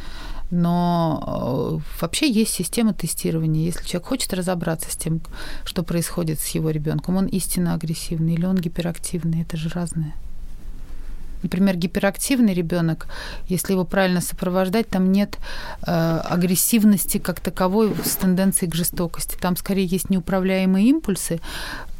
[0.52, 3.64] Но э, вообще есть система тестирования.
[3.64, 5.20] Если человек хочет разобраться с тем,
[5.64, 10.14] что происходит с его ребенком, он истинно агрессивный или он гиперактивный, это же разное.
[11.42, 13.06] Например, гиперактивный ребенок,
[13.46, 15.38] если его правильно сопровождать, там нет
[15.86, 19.36] э, агрессивности как таковой с тенденцией к жестокости.
[19.40, 21.40] Там скорее есть неуправляемые импульсы,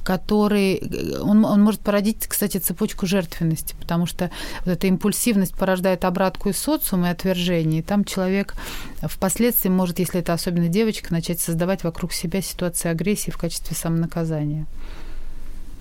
[0.04, 4.30] который он, он может породить, кстати, цепочку жертвенности, потому что
[4.64, 8.54] вот эта импульсивность порождает обратку из социума и отвержение, и там человек
[9.02, 14.66] впоследствии может, если это особенно девочка, начать создавать вокруг себя ситуации агрессии в качестве самонаказания.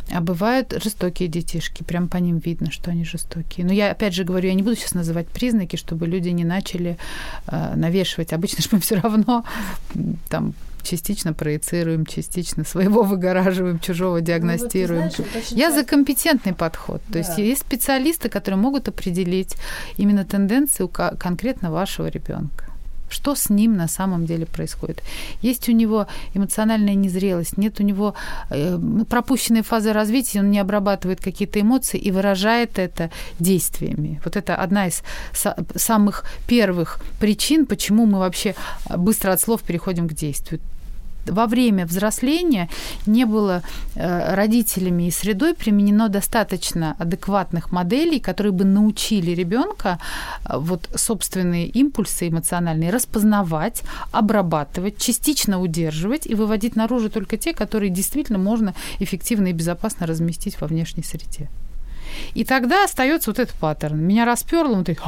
[0.09, 3.65] А бывают жестокие детишки, прям по ним видно, что они жестокие.
[3.65, 6.97] Но я опять же говорю, я не буду сейчас называть признаки, чтобы люди не начали
[7.47, 8.33] э, навешивать.
[8.33, 9.45] Обычно же мы все равно
[10.29, 15.03] там частично проецируем, частично своего выгораживаем, чужого диагностируем.
[15.03, 17.01] Ну, вот, знаешь, Я за компетентный подход.
[17.07, 17.13] Да.
[17.13, 19.55] То есть есть специалисты, которые могут определить
[19.97, 22.70] именно тенденции у конкретно вашего ребенка
[23.11, 25.03] что с ним на самом деле происходит.
[25.41, 28.13] Есть у него эмоциональная незрелость, нет у него
[28.49, 34.21] э, пропущенные фазы развития, он не обрабатывает какие-то эмоции и выражает это действиями.
[34.23, 35.03] Вот это одна из
[35.75, 38.55] самых первых причин, почему мы вообще
[38.89, 40.59] быстро от слов переходим к действию
[41.25, 42.69] во время взросления
[43.05, 43.63] не было
[43.95, 49.99] э, родителями и средой применено достаточно адекватных моделей, которые бы научили ребенка
[50.45, 57.89] э, вот собственные импульсы эмоциональные распознавать, обрабатывать, частично удерживать и выводить наружу только те, которые
[57.89, 61.49] действительно можно эффективно и безопасно разместить во внешней среде.
[62.33, 63.97] И тогда остается вот этот паттерн.
[63.97, 65.01] Меня расперло, вот это,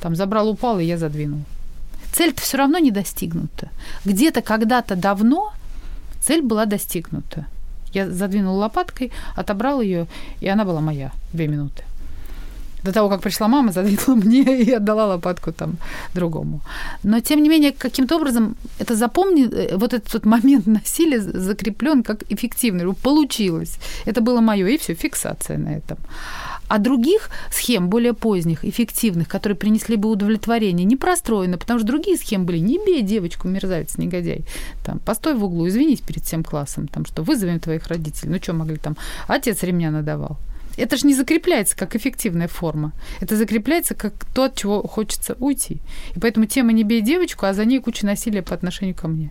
[0.00, 1.40] там забрал, упал, и я задвинул
[2.16, 3.68] цель-то все равно не достигнута.
[4.04, 5.52] Где-то когда-то давно
[6.20, 7.46] цель была достигнута.
[7.92, 10.06] Я задвинула лопаткой, отобрал ее,
[10.40, 11.10] и она была моя.
[11.32, 11.82] Две минуты.
[12.82, 15.76] До того, как пришла мама, задвинула мне и отдала лопатку там
[16.14, 16.60] другому.
[17.04, 22.02] Но, тем не менее, каким-то образом это запомни, э, вот этот вот момент насилия закреплен
[22.02, 22.94] как эффективный.
[22.94, 23.78] Получилось.
[24.06, 25.98] Это было мое, и все, фиксация на этом.
[26.68, 32.16] А других схем, более поздних, эффективных, которые принесли бы удовлетворение, не простроено, потому что другие
[32.16, 34.44] схемы были «не бей девочку, мерзавец, негодяй».
[34.84, 38.30] Там, постой в углу, извинись перед всем классом, там, что вызовем твоих родителей.
[38.30, 38.96] Ну, что могли там?
[39.28, 40.38] Отец ремня надавал.
[40.76, 42.92] Это же не закрепляется как эффективная форма.
[43.20, 45.78] Это закрепляется как то, от чего хочется уйти.
[46.14, 49.30] И поэтому тема «не бей девочку», а за ней куча насилия по отношению ко мне.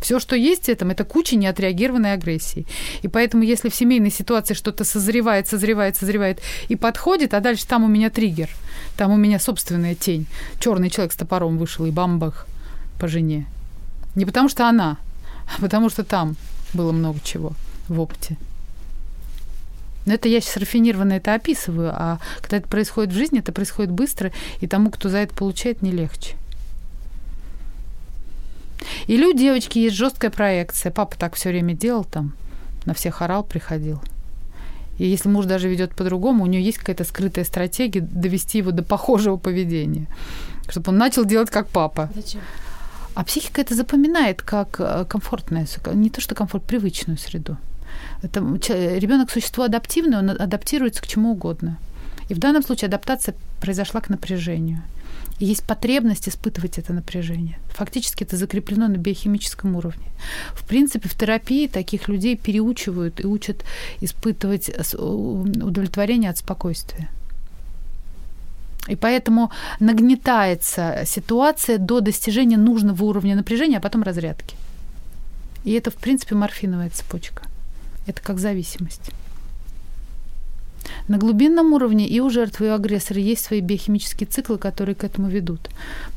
[0.00, 2.66] Все, что есть в этом, это куча неотреагированной агрессии.
[3.02, 7.84] И поэтому, если в семейной ситуации что-то созревает, созревает, созревает и подходит, а дальше там
[7.84, 8.48] у меня триггер,
[8.96, 10.26] там у меня собственная тень.
[10.58, 12.46] Черный человек с топором вышел и бамбах
[12.98, 13.46] по жене.
[14.14, 14.96] Не потому что она,
[15.56, 16.36] а потому что там
[16.72, 17.52] было много чего
[17.88, 18.36] в опыте.
[20.06, 23.90] Но это я сейчас рафинированно это описываю, а когда это происходит в жизни, это происходит
[23.90, 26.36] быстро, и тому, кто за это получает, не легче.
[29.06, 30.92] Или у девочки есть жесткая проекция.
[30.92, 32.32] Папа так все время делал там,
[32.84, 34.00] на всех орал, приходил.
[34.98, 38.82] И если муж даже ведет по-другому, у нее есть какая-то скрытая стратегия довести его до
[38.82, 40.06] похожего поведения,
[40.68, 42.10] чтобы он начал делать как папа.
[42.14, 42.42] Зачем?
[43.14, 47.56] А психика это запоминает как э, комфортное, не то что комфорт, привычную среду.
[48.22, 51.78] Это, ребенок существо адаптивное, он адаптируется к чему угодно.
[52.28, 54.82] И в данном случае адаптация произошла к напряжению.
[55.40, 57.58] Есть потребность испытывать это напряжение.
[57.70, 60.04] Фактически это закреплено на биохимическом уровне.
[60.54, 63.64] В принципе, в терапии таких людей переучивают и учат
[64.02, 67.08] испытывать удовлетворение от спокойствия.
[68.86, 74.56] И поэтому нагнетается ситуация до достижения нужного уровня напряжения, а потом разрядки.
[75.64, 77.44] И это, в принципе, морфиновая цепочка.
[78.06, 79.10] Это как зависимость.
[81.08, 85.04] На глубинном уровне и у жертвы, и у агрессора есть свои биохимические циклы, которые к
[85.04, 85.68] этому ведут.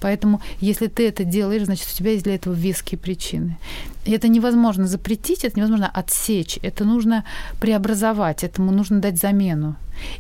[0.02, 3.58] Поэтому, если ты это делаешь, значит, у тебя есть для этого веские причины.
[4.06, 7.24] И это невозможно запретить, это невозможно отсечь, это нужно
[7.60, 9.76] преобразовать, этому нужно дать замену.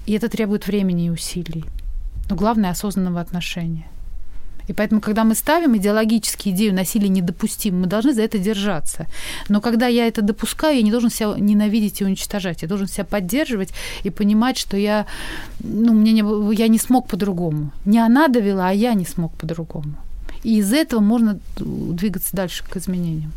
[0.05, 1.65] И это требует времени и усилий.
[2.29, 3.85] Но главное– осознанного отношения.
[4.67, 9.05] И поэтому, когда мы ставим идеологически идею насилия недопустим, мы должны за это держаться.
[9.49, 12.61] Но когда я это допускаю, я не должен себя ненавидеть и уничтожать.
[12.61, 15.05] Я должен себя поддерживать и понимать, что я,
[15.59, 17.71] ну, мне не, я не смог по-другому.
[17.85, 19.95] Не она довела, а я не смог по-другому.
[20.43, 23.31] И из этого можно двигаться дальше к изменениям.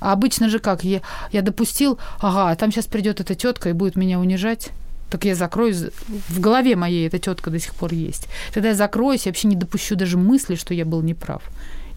[0.00, 0.84] А обычно же как?
[0.84, 1.00] Я,
[1.32, 4.70] я допустил, ага, там сейчас придет эта тетка и будет меня унижать
[5.10, 5.84] так я закроюсь.
[6.28, 8.28] В голове моей эта тетка до сих пор есть.
[8.52, 11.42] Тогда я закроюсь, я вообще не допущу даже мысли, что я был неправ.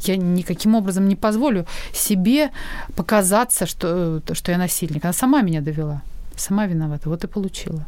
[0.02, 2.52] Я никаким образом не позволю себе
[2.96, 5.04] показаться, что, что я насильник.
[5.04, 6.02] Она сама меня довела.
[6.36, 7.10] Сама виновата.
[7.10, 7.86] Вот и получила.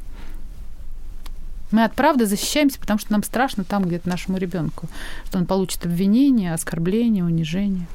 [1.71, 4.89] Мы от правды защищаемся, потому что нам страшно там где-то нашему ребенку,
[5.25, 7.87] что он получит обвинение, оскорбление, унижение.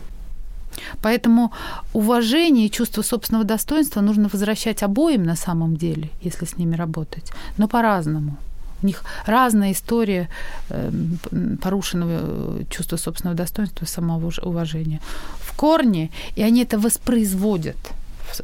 [1.02, 1.52] Поэтому
[1.92, 7.32] уважение и чувство собственного достоинства нужно возвращать обоим на самом деле, если с ними работать,
[7.58, 8.36] но по-разному.
[8.82, 10.28] У них разная история
[10.68, 11.18] эм,
[11.62, 15.00] порушенного э, чувства собственного достоинства и самоуважения.
[15.40, 17.76] В корне, и они это воспроизводят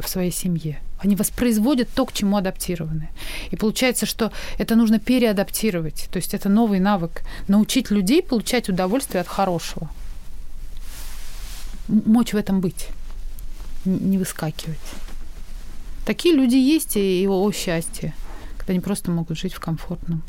[0.01, 0.81] в своей семье.
[1.05, 3.09] Они воспроизводят то, к чему адаптированы.
[3.51, 6.09] И получается, что это нужно переадаптировать.
[6.11, 7.23] То есть это новый навык.
[7.49, 9.91] Научить людей получать удовольствие от хорошего–
[11.89, 12.89] мочь в этом быть,
[13.85, 14.79] не выскакивать.
[16.05, 18.15] Такие люди есть, и о счастье,
[18.59, 20.23] когда они просто могут жить в комфортном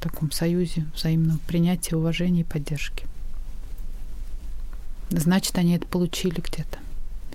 [0.00, 3.06] таком союзе взаимного принятия, уважения и поддержки.
[5.10, 6.78] Значит, они это получили где-то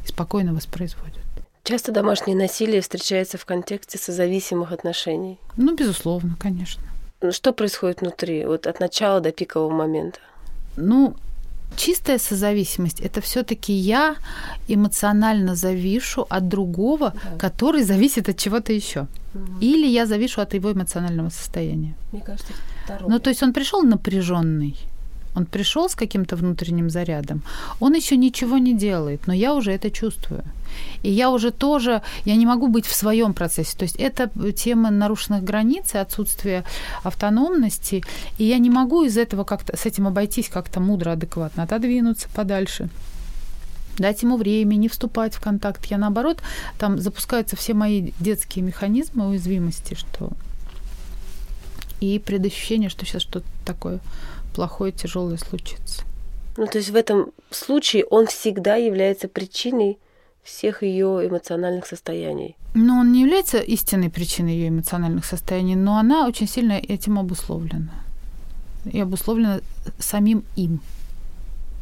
[0.04, 1.20] и спокойно воспроизводят.
[1.64, 5.40] Часто домашнее насилие встречается в контексте созависимых отношений.
[5.56, 6.84] Ну, безусловно, конечно.
[7.32, 10.20] Что происходит внутри, вот от начала до пикового момента?
[10.76, 11.16] Ну,
[11.76, 14.16] чистая созависимость это все-таки я
[14.68, 17.38] эмоционально завишу от другого, да.
[17.38, 19.08] который зависит от чего-то еще.
[19.34, 19.60] Угу.
[19.62, 21.96] Или я завишу от его эмоционального состояния.
[22.12, 22.54] Мне кажется,
[22.84, 23.10] второе.
[23.10, 24.76] Ну, то есть он пришел напряженный,
[25.36, 27.42] он пришел с каким-то внутренним зарядом,
[27.80, 30.44] он еще ничего не делает, но я уже это чувствую.
[31.04, 33.78] И я уже тоже, я не могу быть в своем процессе.
[33.78, 36.64] То есть это тема нарушенных границ и отсутствия
[37.04, 38.04] автономности.
[38.40, 42.90] И я не могу из этого как-то, с этим обойтись как-то мудро, адекватно, отодвинуться подальше
[43.98, 45.86] дать ему время, не вступать в контакт.
[45.86, 46.42] Я наоборот,
[46.80, 50.32] там запускаются все мои детские механизмы уязвимости, что
[52.00, 54.00] и предощущение, что сейчас что-то такое
[54.54, 56.04] плохое, тяжелое случится.
[56.58, 59.98] Ну, то есть в этом случае он всегда является причиной
[60.44, 62.56] всех ее эмоциональных состояний.
[62.76, 67.94] Но он не является истинной причиной ее эмоциональных состояний, но она очень сильно этим обусловлена.
[68.86, 69.62] И обусловлена
[70.00, 70.80] самим им,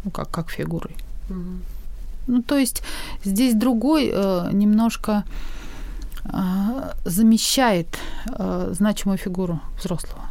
[0.04, 0.96] ну, как, как фигурой.
[1.30, 1.40] Угу.
[2.28, 2.84] Ну, то есть
[3.24, 5.24] здесь другой э, немножко
[6.24, 6.30] э,
[7.06, 7.88] замещает
[8.28, 10.31] э, значимую фигуру взрослого.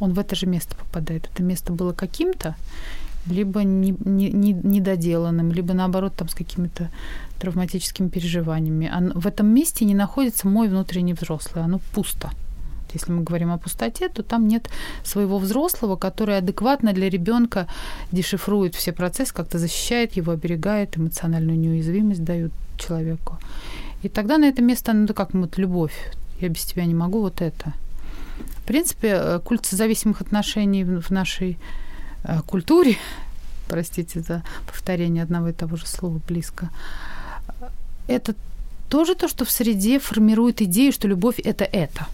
[0.00, 1.28] Он в это же место попадает.
[1.32, 2.54] Это место было каким-то,
[3.26, 6.90] либо не, не, не, недоделанным, либо наоборот там с какими-то
[7.38, 8.90] травматическими переживаниями.
[8.92, 12.30] А в этом месте не находится мой внутренний взрослый, оно пусто.
[12.94, 14.70] Если мы говорим о пустоте, то там нет
[15.04, 17.66] своего взрослого, который адекватно для ребенка
[18.12, 23.38] дешифрует все процессы, как-то защищает его, оберегает, эмоциональную неуязвимость дают человеку.
[24.02, 26.12] И тогда на это место, ну, как вот любовь.
[26.40, 27.74] Я без тебя не могу, вот это.
[28.68, 31.56] Принципе, э, культ зависимых отношений в нашей
[32.22, 32.98] э, культуре,
[33.68, 36.68] простите за повторение одного и того же слова близко,
[38.08, 38.34] это
[38.90, 42.08] тоже то, что в среде формирует идею, что любовь это это.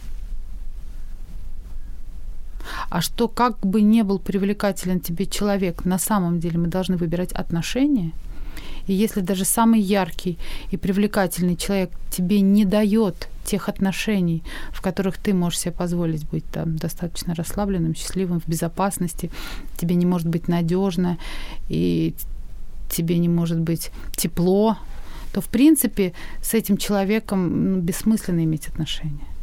[2.89, 7.33] А что как бы не был привлекателен тебе человек, на самом деле мы должны выбирать
[7.33, 8.13] отношения.
[8.87, 10.39] И если даже самый яркий
[10.71, 16.45] и привлекательный человек тебе не дает тех отношений, в которых ты можешь себе позволить быть
[16.51, 19.31] там достаточно расслабленным, счастливым, в безопасности,
[19.77, 21.19] тебе не может быть надежно,
[21.69, 22.15] и
[22.91, 24.77] тебе не может быть тепло,
[25.33, 26.13] то, в принципе,
[26.43, 29.34] с этим человеком ну, бессмысленно иметь отношения.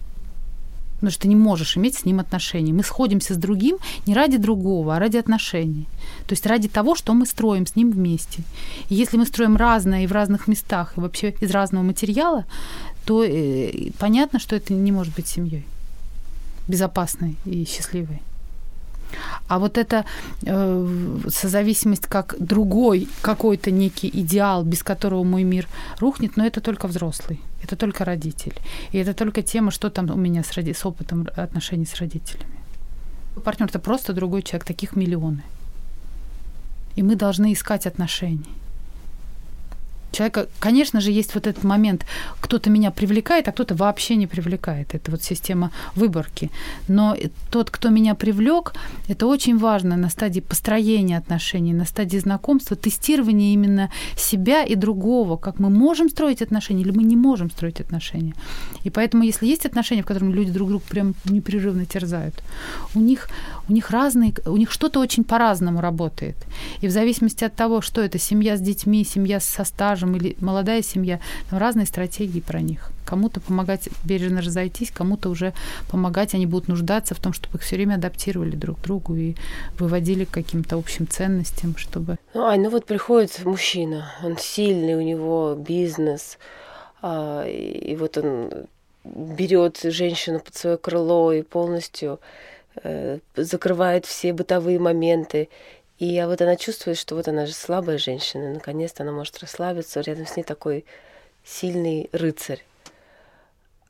[1.01, 2.73] Потому что ты не можешь иметь с ним отношения.
[2.73, 5.87] Мы сходимся с другим не ради другого, а ради отношений.
[6.27, 8.43] То есть ради того, что мы строим с ним вместе.
[8.89, 12.45] И если мы строим разное и в разных местах, и вообще из разного материала,
[13.05, 15.65] то э, понятно, что это не может быть семьей
[16.67, 18.21] безопасной и счастливой.
[19.47, 20.05] А вот эта
[20.45, 25.67] э, созависимость как другой какой-то некий идеал, без которого мой мир
[25.99, 28.55] рухнет, но это только взрослый, это только родитель.
[28.93, 32.59] И это только тема, что там у меня с, роди- с опытом отношений с родителями.
[33.43, 35.43] Партнер это просто другой человек, таких миллионы.
[36.97, 38.60] И мы должны искать отношения
[40.11, 42.05] человека, конечно же, есть вот этот момент,
[42.39, 44.93] кто-то меня привлекает, а кто-то вообще не привлекает.
[44.93, 46.51] Это вот система выборки.
[46.87, 47.15] Но
[47.49, 48.73] тот, кто меня привлек,
[49.07, 55.37] это очень важно на стадии построения отношений, на стадии знакомства, тестирования именно себя и другого,
[55.37, 58.33] как мы можем строить отношения или мы не можем строить отношения.
[58.83, 62.35] И поэтому, если есть отношения, в которых люди друг друга прям непрерывно терзают,
[62.95, 63.29] у них,
[63.69, 66.35] у них разные, у них что-то очень по-разному работает.
[66.81, 70.35] И в зависимости от того, что это семья с детьми, семья со стажем, скажем, или
[70.39, 72.91] молодая семья, там разные стратегии про них.
[73.05, 75.53] Кому-то помогать бережно разойтись, кому-то уже
[75.89, 79.35] помогать, они будут нуждаться в том, чтобы их все время адаптировали друг к другу и
[79.79, 82.17] выводили к каким-то общим ценностям, чтобы...
[82.33, 86.37] Ну, Ань, ну вот приходит мужчина, он сильный, у него бизнес,
[87.01, 88.51] а, и вот он
[89.03, 92.19] берет женщину под свое крыло и полностью
[92.83, 95.49] э, закрывает все бытовые моменты
[96.01, 100.25] и вот она чувствует, что вот она же слабая женщина, наконец-то она может расслабиться, рядом
[100.25, 100.83] с ней такой
[101.45, 102.65] сильный рыцарь.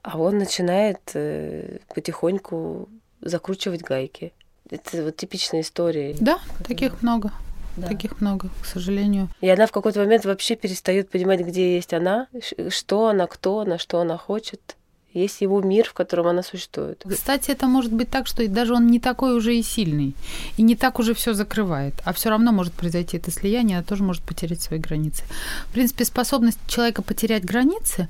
[0.01, 2.89] А он начинает э, потихоньку
[3.21, 4.33] закручивать гайки.
[4.69, 6.13] Это вот типичная история.
[6.19, 7.31] Да, таких много.
[7.77, 7.87] Да.
[7.87, 9.29] Таких много, к сожалению.
[9.39, 12.27] И она в какой-то момент вообще перестает понимать, где есть она,
[12.67, 14.75] что она, кто она, что она хочет
[15.13, 17.03] есть его мир, в котором она существует.
[17.09, 20.15] Кстати, это может быть так, что даже он не такой уже и сильный,
[20.57, 24.03] и не так уже все закрывает, а все равно может произойти это слияние, она тоже
[24.03, 25.23] может потерять свои границы.
[25.67, 28.07] В принципе, способность человека потерять границы,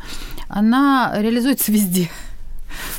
[0.47, 2.09] она реализуется везде.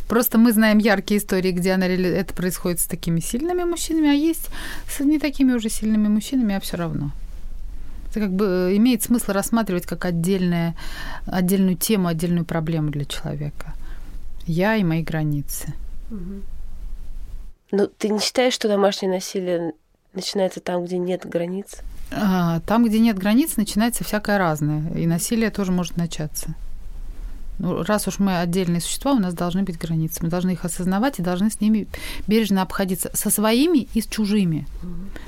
[0.09, 4.48] Просто мы знаем яркие истории, где она, это происходит с такими сильными мужчинами, а есть
[4.88, 7.12] с не такими уже сильными мужчинами, а все равно.
[8.11, 10.74] Это как бы э, имеет смысл рассматривать как отдельная,
[11.24, 13.74] отдельную тему, отдельную проблему для человека
[14.47, 15.74] я и мои границы.
[17.70, 19.72] Ну, ты не считаешь, что домашнее насилие
[20.12, 21.78] начинается там, где нет границ?
[22.11, 24.93] А, там, где нет границ, начинается всякое разное.
[24.95, 26.55] И насилие тоже может начаться.
[27.63, 30.19] Ну, раз уж мы отдельные существа, у нас должны быть границы.
[30.21, 31.87] Мы должны их осознавать и должны с ними
[32.27, 33.09] бережно обходиться.
[33.15, 34.67] Со своими и с чужими.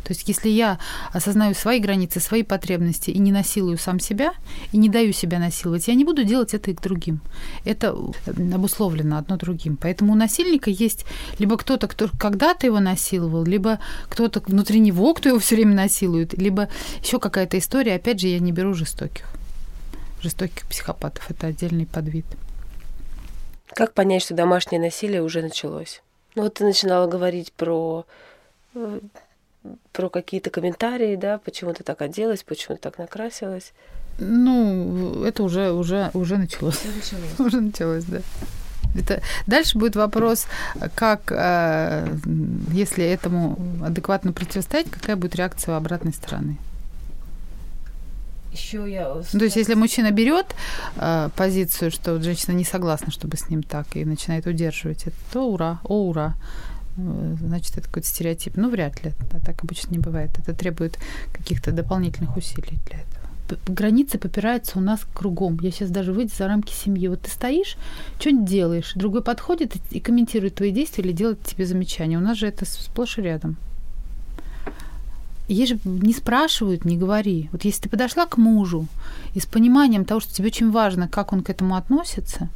[0.03, 0.81] То есть если я
[1.13, 4.33] осознаю свои границы, свои потребности и не насилую сам себя,
[4.73, 7.21] и не даю себя насиловать, я не буду делать это и к другим.
[7.65, 9.77] Это обусловлено одно другим.
[9.77, 11.07] Поэтому у насильника есть
[11.39, 13.79] либо кто-то, кто когда-то его насиловал, либо
[14.09, 16.69] кто-то внутри него, кто его все время насилует, либо
[17.01, 17.95] еще какая-то история.
[17.95, 19.25] Опять же, я не беру жестоких
[20.25, 21.31] жестоких психопатов.
[21.31, 22.25] Это отдельный подвид.
[23.69, 26.03] Как понять, что домашнее насилие уже началось?
[26.35, 28.07] Ну вот ты начинала говорить про
[28.75, 29.01] э,
[29.93, 33.73] про какие-то комментарии, да, почему ты так оделась, почему ты так накрасилась.
[34.19, 36.81] Ну, это уже, уже, уже началось.
[36.85, 37.39] Уже началось.
[37.41, 38.21] уже началось, да.
[38.97, 39.23] Это...
[39.47, 40.47] Дальше будет вопрос,
[40.95, 42.07] как, э,
[42.73, 46.59] если этому адекватно противостоять, какая будет реакция обратной стороны
[48.55, 49.15] еще я...
[49.15, 50.47] Ну, то есть, если мужчина берет
[50.97, 55.17] э, позицию, что вот женщина не согласна, чтобы с ним так, и начинает удерживать это,
[55.33, 56.35] то ура, о, ура.
[56.97, 58.57] Э, значит, это какой-то стереотип.
[58.57, 59.13] Ну, вряд ли.
[59.33, 60.31] А так обычно не бывает.
[60.39, 60.99] Это требует
[61.33, 63.15] каких-то дополнительных усилий для этого.
[63.67, 65.59] Границы попираются у нас кругом.
[65.61, 67.09] Я сейчас даже выйду за рамки семьи.
[67.09, 67.77] Вот ты стоишь,
[68.19, 72.17] что-нибудь делаешь, другой подходит и комментирует твои действия или делает тебе замечания.
[72.17, 73.59] У нас же это сплошь и рядом.
[75.47, 77.51] Ей же не спрашивают, не говори.
[77.53, 78.87] Вот если ты подошла к мужу
[79.35, 82.49] и с пониманием того, что тебе очень важно, как он к этому относится,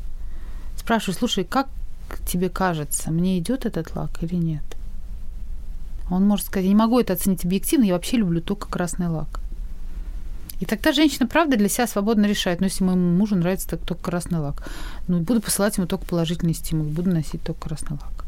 [0.77, 1.69] спрашиваешь, слушай, как
[2.27, 4.63] тебе кажется, мне идет этот лак или нет?
[6.11, 9.41] Он может сказать, я не могу это оценить объективно, я вообще люблю только красный лак.
[10.61, 14.03] И тогда женщина, правда, для себя свободно решает, ну, если моему мужу нравится так, только
[14.03, 14.67] красный лак,
[15.07, 18.25] ну, буду посылать ему только положительный стимул, буду носить только красный лак.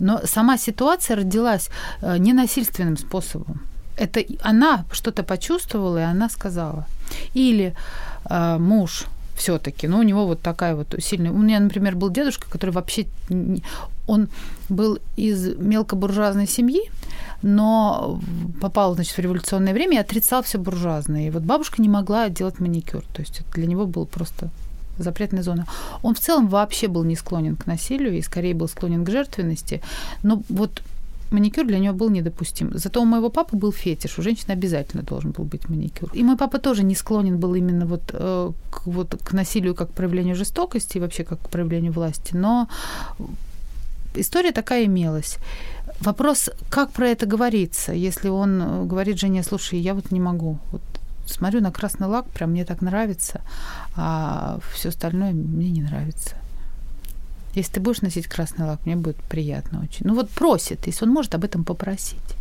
[0.00, 1.68] Но сама ситуация родилась
[2.00, 3.60] э, ненасильственным способом
[3.96, 6.86] это она что-то почувствовала, и она сказала.
[7.34, 7.74] Или
[8.28, 11.32] э, муж все-таки, ну, у него вот такая вот сильная...
[11.32, 13.06] У меня, например, был дедушка, который вообще...
[14.06, 14.28] Он
[14.68, 16.90] был из мелкобуржуазной семьи,
[17.42, 18.20] но
[18.60, 21.28] попал, значит, в революционное время и отрицал все буржуазное.
[21.28, 23.02] И вот бабушка не могла делать маникюр.
[23.12, 24.50] То есть это для него был просто
[24.98, 25.66] запретная зона.
[26.02, 29.82] Он в целом вообще был не склонен к насилию и скорее был склонен к жертвенности.
[30.22, 30.82] Но вот
[31.34, 32.70] маникюр для него был недопустим.
[32.74, 36.10] Зато у моего папы был фетиш, у женщины обязательно должен был быть маникюр.
[36.14, 39.90] И мой папа тоже не склонен был именно вот э, к, вот к насилию как
[39.90, 42.68] проявлению жестокости и вообще как проявлению власти, но
[44.14, 45.38] история такая имелась.
[46.00, 50.58] Вопрос, как про это говорится, если он э, говорит жене, слушай, я вот не могу,
[50.72, 50.82] вот
[51.26, 53.40] смотрю на красный лак, прям мне так нравится,
[53.96, 56.36] а все остальное мне не нравится.
[57.54, 60.06] Если ты будешь носить красный лак, мне будет приятно очень.
[60.06, 62.36] Ну вот просит, если он может об этом попросить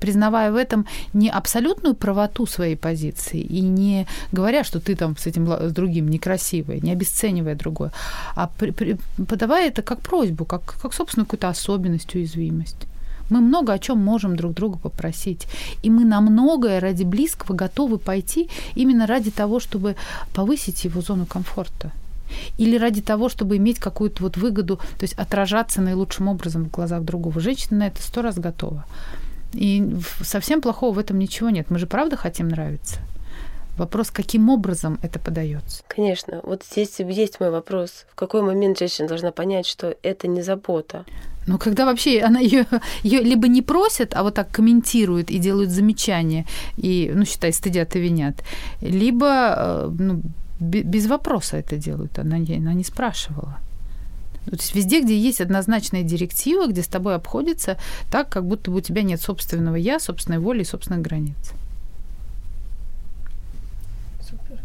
[0.00, 5.26] признавая в этом не абсолютную правоту своей позиции и не говоря, что ты там с
[5.26, 7.92] этим с другим некрасивая, не обесценивая другое,
[8.34, 8.96] а при, при,
[9.28, 12.86] подавая это как просьбу, как, как собственную какую-то особенность, уязвимость.
[13.30, 15.46] Мы много о чем можем друг друга попросить.
[15.82, 19.96] И мы на многое ради близкого готовы пойти именно ради того, чтобы
[20.32, 21.92] повысить его зону комфорта.
[22.58, 27.02] Или ради того, чтобы иметь какую-то вот выгоду, то есть отражаться наилучшим образом в глазах
[27.02, 27.40] другого.
[27.40, 28.84] Женщина на это сто раз готова.
[29.52, 31.70] И совсем плохого в этом ничего нет.
[31.70, 33.00] Мы же правда хотим нравиться.
[33.78, 35.84] Вопрос, каким образом это подается?
[35.86, 36.40] Конечно.
[36.42, 38.06] Вот здесь есть мой вопрос.
[38.10, 41.04] В какой момент женщина должна понять, что это не забота?
[41.46, 42.66] Ну, когда вообще она ее,
[43.04, 46.44] ее либо не просит, а вот так комментирует и делают замечания,
[46.76, 48.34] и, ну, считай, стыдят и винят,
[48.82, 50.22] либо э, ну,
[50.60, 53.58] без вопроса это делают, она, она не спрашивала.
[54.46, 57.76] То есть везде, где есть однозначная директива, где с тобой обходится
[58.10, 61.52] так, как будто бы у тебя нет собственного я, собственной воли и собственных границ.
[64.22, 64.58] Супер.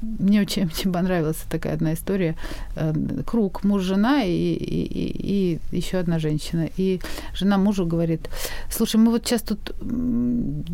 [0.00, 2.36] Мне очень, очень понравилась такая одна история.
[2.76, 2.94] Э,
[3.26, 6.68] круг муж, жена и, и, и, и еще одна женщина.
[6.76, 7.00] И
[7.34, 8.28] жена мужу говорит,
[8.70, 9.74] слушай, мы вот сейчас тут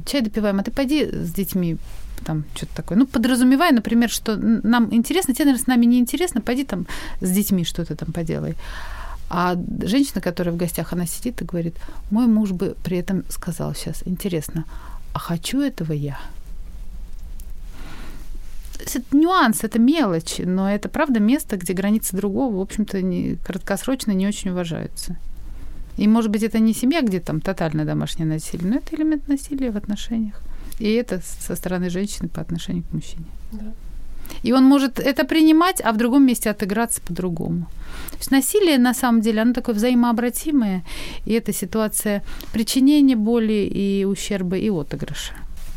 [0.07, 1.77] чай допиваем, а ты пойди с детьми
[2.25, 2.99] там что-то такое.
[2.99, 6.87] Ну, подразумевая, например, что нам интересно, тебе, наверное, с нами не интересно, пойди там
[7.21, 8.55] с детьми что-то там поделай.
[9.31, 11.75] А женщина, которая в гостях, она сидит и говорит,
[12.11, 14.65] мой муж бы при этом сказал сейчас, интересно,
[15.13, 16.19] а хочу этого я?
[18.85, 24.13] Это нюанс, это мелочь, но это правда место, где границы другого, в общем-то, не, краткосрочно
[24.13, 25.17] не очень уважаются.
[25.97, 29.71] И, может быть, это не семья, где там тотальное домашнее насилие, но это элемент насилия
[29.71, 30.41] в отношениях.
[30.81, 33.27] И это со стороны женщины по отношению к мужчине.
[33.53, 33.73] Да.
[34.43, 37.67] И он может это принимать, а в другом месте отыграться по-другому.
[38.11, 40.85] То есть насилие, на самом деле, оно такое взаимообратимое,
[41.27, 42.23] и это ситуация
[42.53, 45.35] причинения боли и ущерба и отыгрыша.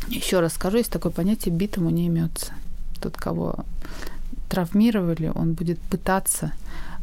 [0.08, 2.52] Еще раз скажу, есть такое понятие «битому не имется».
[3.00, 3.64] Тот, кого
[4.48, 6.52] травмировали, он будет пытаться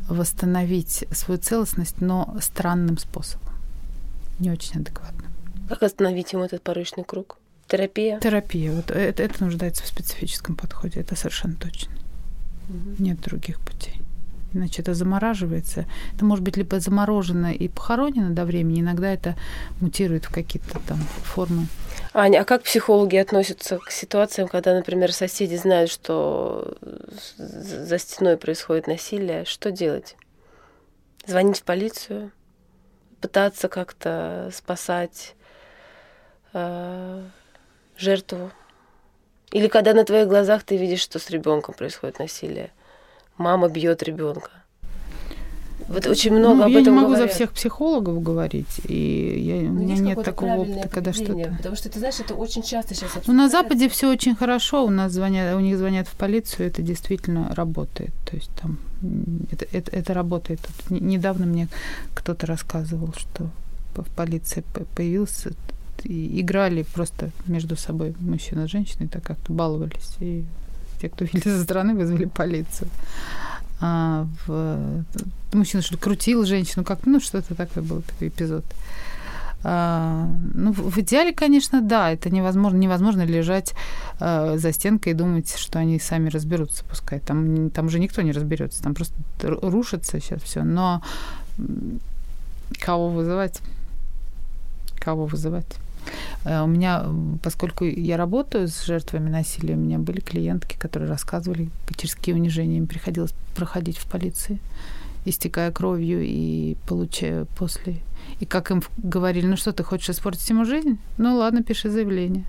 [0.10, 3.54] восстановить свою целостность, но странным способом.
[4.40, 5.24] Не очень адекватно.
[5.70, 7.38] Как остановить ему этот порочный круг?
[7.68, 8.20] Терапия?
[8.20, 8.72] Терапия.
[8.72, 11.92] Вот это, это нуждается в специфическом подходе, это совершенно точно.
[12.70, 13.04] Угу.
[13.04, 14.02] Нет других путей.
[14.54, 15.86] Иначе это замораживается.
[16.14, 19.36] Это может быть либо заморожено и похоронено до времени, иногда это
[19.82, 21.68] мутирует в какие-то там формы.
[22.18, 26.78] Аня, а как психологи относятся к ситуациям, когда, например, соседи знают, что
[27.36, 29.44] за стеной происходит насилие?
[29.44, 30.16] Что делать?
[31.26, 32.32] Звонить в полицию?
[33.20, 35.36] Пытаться как-то спасать?
[36.54, 37.22] Э,
[37.98, 38.50] жертву.
[39.52, 42.72] Или когда на твоих глазах ты видишь, что с ребенком происходит насилие.
[43.36, 44.52] Мама бьет ребенка.
[45.88, 47.30] Вот очень много ну, об я этом не могу говорят.
[47.30, 51.56] за всех психологов говорить, и я, у ну, меня нет такого опыта, когда что-то.
[51.58, 53.28] Потому что ты знаешь, это очень часто сейчас.
[53.28, 56.82] Ну на Западе все очень хорошо, у нас звонят, у них звонят в полицию, это
[56.82, 58.80] действительно работает, то есть там
[59.52, 60.60] это, это, это работает.
[60.62, 61.68] Тут недавно мне
[62.14, 63.50] кто-то рассказывал, что
[63.96, 64.64] в полиции
[64.96, 65.52] появился
[66.04, 70.16] и играли просто между собой мужчина и женщина, и так как-то баловались.
[70.20, 70.44] И
[71.02, 72.90] те, кто видели со стороны, вызвали полицию.
[73.82, 75.04] А в...
[75.54, 78.66] Мужчина что-то крутил женщину, как ну что-то такое был такой эпизод.
[79.68, 83.74] А, ну, в идеале, конечно, да, это невозможно, невозможно лежать
[84.20, 87.20] а, за стенкой и думать, что они сами разберутся, пускай.
[87.20, 90.64] Там, там уже никто не разберется, там просто рушится сейчас все.
[90.64, 91.02] Но
[92.80, 93.60] кого вызывать?
[95.00, 95.66] Кого вызывать?
[96.44, 97.06] Э, у меня,
[97.44, 102.78] поскольку я работаю с жертвами насилия, у меня были клиентки, которые рассказывали, через какие унижения
[102.78, 104.60] им приходилось проходить в полиции,
[105.26, 108.02] истекая кровью и получая после.
[108.40, 110.98] И как им говорили, ну что, ты хочешь испортить ему жизнь?
[111.18, 112.46] Ну ладно, пиши заявление.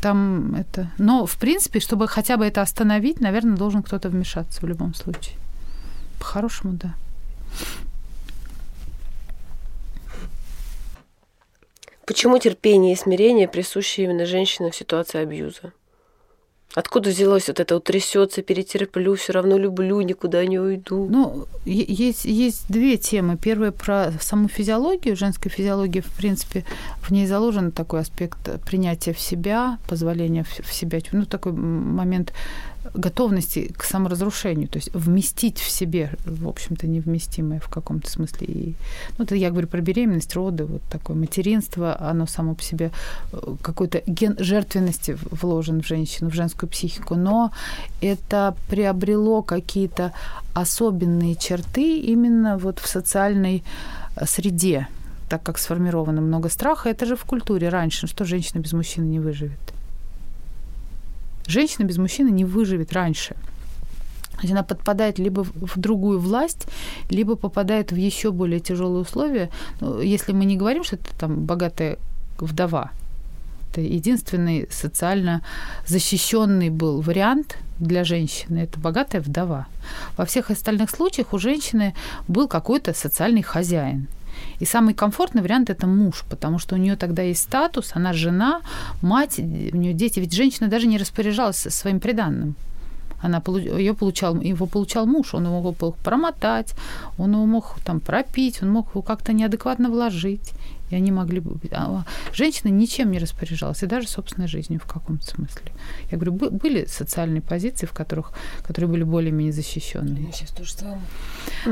[0.00, 0.90] Там это...
[0.98, 5.36] Но, в принципе, чтобы хотя бы это остановить, наверное, должен кто-то вмешаться в любом случае.
[6.18, 6.94] По-хорошему, да.
[12.12, 15.72] Почему терпение и смирение присущи именно женщинам в ситуации абьюза?
[16.74, 21.08] Откуда взялось вот это утрясется, перетерплю, все равно люблю, никуда не уйду?
[21.08, 23.38] Ну, есть, есть две темы.
[23.38, 26.66] Первая про саму физиологию, женской физиологии, в принципе,
[27.00, 32.34] в ней заложен такой аспект принятия в себя, позволения в себя, ну, такой момент
[32.94, 38.46] готовности к саморазрушению, то есть вместить в себе, в общем-то, невместимое в каком-то смысле.
[38.46, 38.74] И,
[39.18, 42.90] ну, это я говорю про беременность, роды, вот такое материнство, оно само по себе
[43.32, 47.52] э, какой-то ген жертвенности вложен в женщину, в женскую психику, но
[48.00, 50.12] это приобрело какие-то
[50.54, 53.62] особенные черты именно вот в социальной
[54.16, 54.88] э, среде,
[55.28, 56.88] так как сформировано много страха.
[56.88, 59.72] Это же в культуре раньше, что женщина без мужчины не выживет.
[61.46, 63.36] Женщина без мужчины не выживет раньше.
[64.50, 66.66] Она подпадает либо в другую власть,
[67.10, 69.50] либо попадает в еще более тяжелые условия.
[69.80, 71.98] Ну, если мы не говорим, что это там богатая
[72.38, 72.90] вдова,
[73.70, 75.42] это единственный социально
[75.86, 78.58] защищенный был вариант для женщины.
[78.58, 79.66] Это богатая вдова.
[80.16, 81.94] Во всех остальных случаях у женщины
[82.28, 84.08] был какой-то социальный хозяин.
[84.60, 88.60] И самый комфортный вариант это муж, потому что у нее тогда есть статус, она жена,
[89.02, 90.20] мать, у нее дети.
[90.20, 92.54] Ведь женщина даже не распоряжалась своим приданным.
[93.22, 93.40] Она
[93.78, 96.74] ее получал, его получал муж, он его мог промотать,
[97.18, 100.52] он его мог там пропить, он мог его как-то неадекватно вложить.
[100.90, 101.56] И они могли бы...
[101.70, 105.72] А женщина ничем не распоряжалась, и даже собственной жизнью в каком-то смысле.
[106.10, 108.32] Я говорю, были социальные позиции, в которых,
[108.66, 110.32] которые были более-менее защищенные.
[110.32, 111.00] Сейчас то же самое.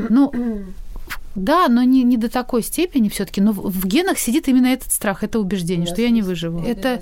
[0.09, 0.31] Ну,
[1.35, 3.41] да, но не, не до такой степени все-таки.
[3.41, 6.63] Но в, генах сидит именно этот страх, это убеждение, что я не выживу.
[6.63, 7.01] Это,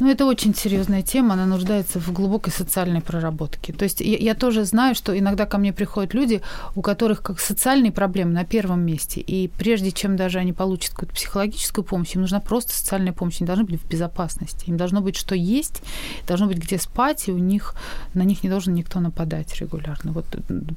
[0.00, 3.72] ну, это очень серьезная тема, она нуждается в глубокой социальной проработке.
[3.72, 6.40] То есть я, я тоже знаю, что иногда ко мне приходят люди,
[6.74, 9.20] у которых как социальные проблемы на первом месте.
[9.20, 13.40] И прежде чем даже они получат какую-то психологическую помощь, им нужна просто социальная помощь.
[13.40, 14.68] Они должны быть в безопасности.
[14.68, 15.82] Им должно быть что есть,
[16.26, 17.74] должно быть где спать, и у них
[18.14, 20.12] на них не должен никто нападать регулярно.
[20.12, 20.26] Вот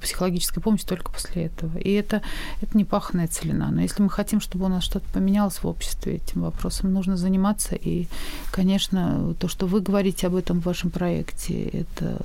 [0.01, 1.77] психологическая помощь только после этого.
[1.77, 2.21] И это,
[2.61, 3.71] это не паханная целина.
[3.71, 7.75] Но если мы хотим, чтобы у нас что-то поменялось в обществе, этим вопросом нужно заниматься.
[7.75, 8.07] И,
[8.51, 12.17] конечно, то, что вы говорите об этом в вашем проекте, это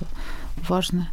[0.68, 1.09] важно.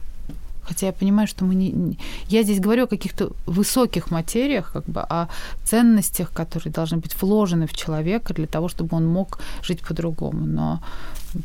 [0.63, 1.97] Хотя я понимаю, что мы не...
[2.29, 5.27] Я здесь говорю о каких-то высоких материях, как бы о
[5.65, 10.45] ценностях, которые должны быть вложены в человека для того, чтобы он мог жить по-другому.
[10.45, 10.79] Но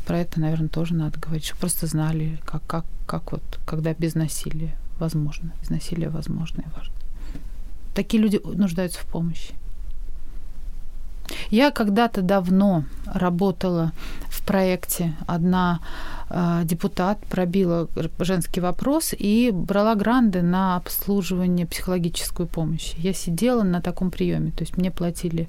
[0.07, 4.15] про это, наверное, тоже надо говорить, чтобы просто знали, как, как, как вот, когда без
[4.15, 5.51] насилия возможно.
[5.61, 6.98] Без насилия возможно и важно.
[7.99, 9.53] Такие люди нуждаются в помощи.
[11.49, 13.91] Я когда-то давно работала
[14.29, 15.79] в проекте «Одна
[16.29, 17.87] э, депутат пробила
[18.19, 22.93] женский вопрос и брала гранды на обслуживание психологическую помощь.
[22.97, 25.47] Я сидела на таком приеме, то есть мне платили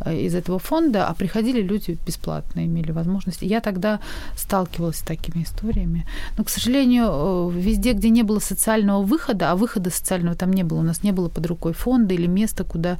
[0.00, 3.42] э, из этого фонда, а приходили люди бесплатно, имели возможность.
[3.42, 4.00] Я тогда
[4.36, 6.06] сталкивалась с такими историями.
[6.38, 10.64] Но, к сожалению, э, везде, где не было социального выхода, а выхода социального там не
[10.64, 12.98] было, у нас не было под рукой фонда или места, куда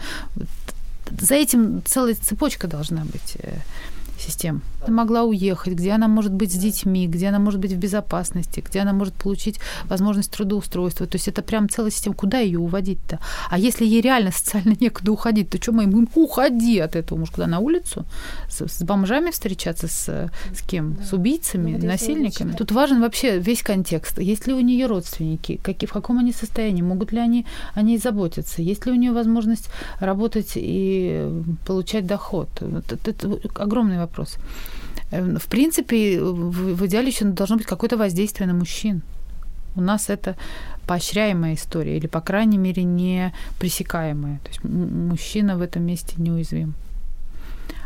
[1.21, 3.59] за этим целая цепочка должна быть э,
[4.19, 4.63] систем.
[4.83, 8.63] Она могла уехать, где она может быть с детьми, где она может быть в безопасности,
[8.67, 11.07] где она может получить возможность трудоустройства.
[11.07, 12.15] То есть это прям целая система.
[12.15, 13.19] Куда ее уводить-то?
[13.51, 17.19] А если ей реально социально некуда уходить, то что мы им уходи от этого?
[17.19, 18.05] Может, куда на улицу?
[18.49, 19.89] С, с бомжами встречаться?
[19.89, 20.95] С, с кем?
[20.95, 21.05] Да.
[21.05, 22.53] С убийцами, ну, насильниками?
[22.53, 24.19] Тут важен вообще весь контекст.
[24.19, 25.61] Есть ли у нее родственники?
[25.63, 26.83] Как, в каком они состоянии?
[26.83, 28.63] Могут ли они о ней заботиться?
[28.63, 29.69] Есть ли у нее возможность
[30.01, 31.29] работать и
[31.67, 32.49] получать доход?
[32.61, 34.37] Это, это огромный вопрос.
[35.11, 39.03] Эм, в принципе, в идеале еще должно быть какое-то воздействие на мужчин.
[39.77, 40.37] У нас это
[40.87, 44.41] поощряемая история, или, по крайней мере, не пресекаемая.
[44.43, 46.75] То есть мужчина в этом месте неуязвим.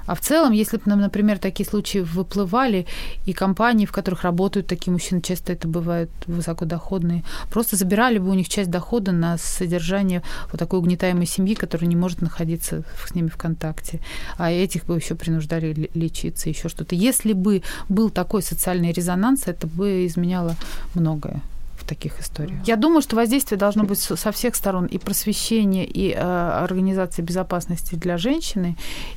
[0.07, 2.87] А в целом, если бы например, такие случаи выплывали,
[3.25, 8.35] и компании, в которых работают такие мужчины, часто это бывают высокодоходные, просто забирали бы у
[8.35, 13.29] них часть дохода на содержание вот такой угнетаемой семьи, которая не может находиться с ними
[13.29, 14.01] в контакте.
[14.37, 16.95] А этих бы еще принуждали лечиться, еще что-то.
[16.95, 20.57] Если бы был такой социальный резонанс, это бы изменяло
[20.95, 21.43] многое
[21.83, 22.67] в таких историях.
[22.67, 27.95] Я думаю, что воздействие должно быть со всех сторон и просвещение, и э, организация безопасности
[27.95, 28.77] для женщины,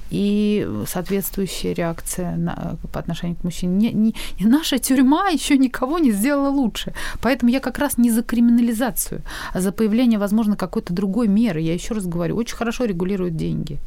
[0.10, 3.74] и соответствующая реакция на, по отношению к мужчине.
[3.76, 6.94] Не, не, не наша тюрьма еще никого не сделала лучше.
[7.22, 9.22] Поэтому я как раз не за криминализацию,
[9.54, 11.62] а за появление, возможно, какой-то другой меры.
[11.62, 13.80] Я еще раз говорю, очень хорошо регулируют деньги.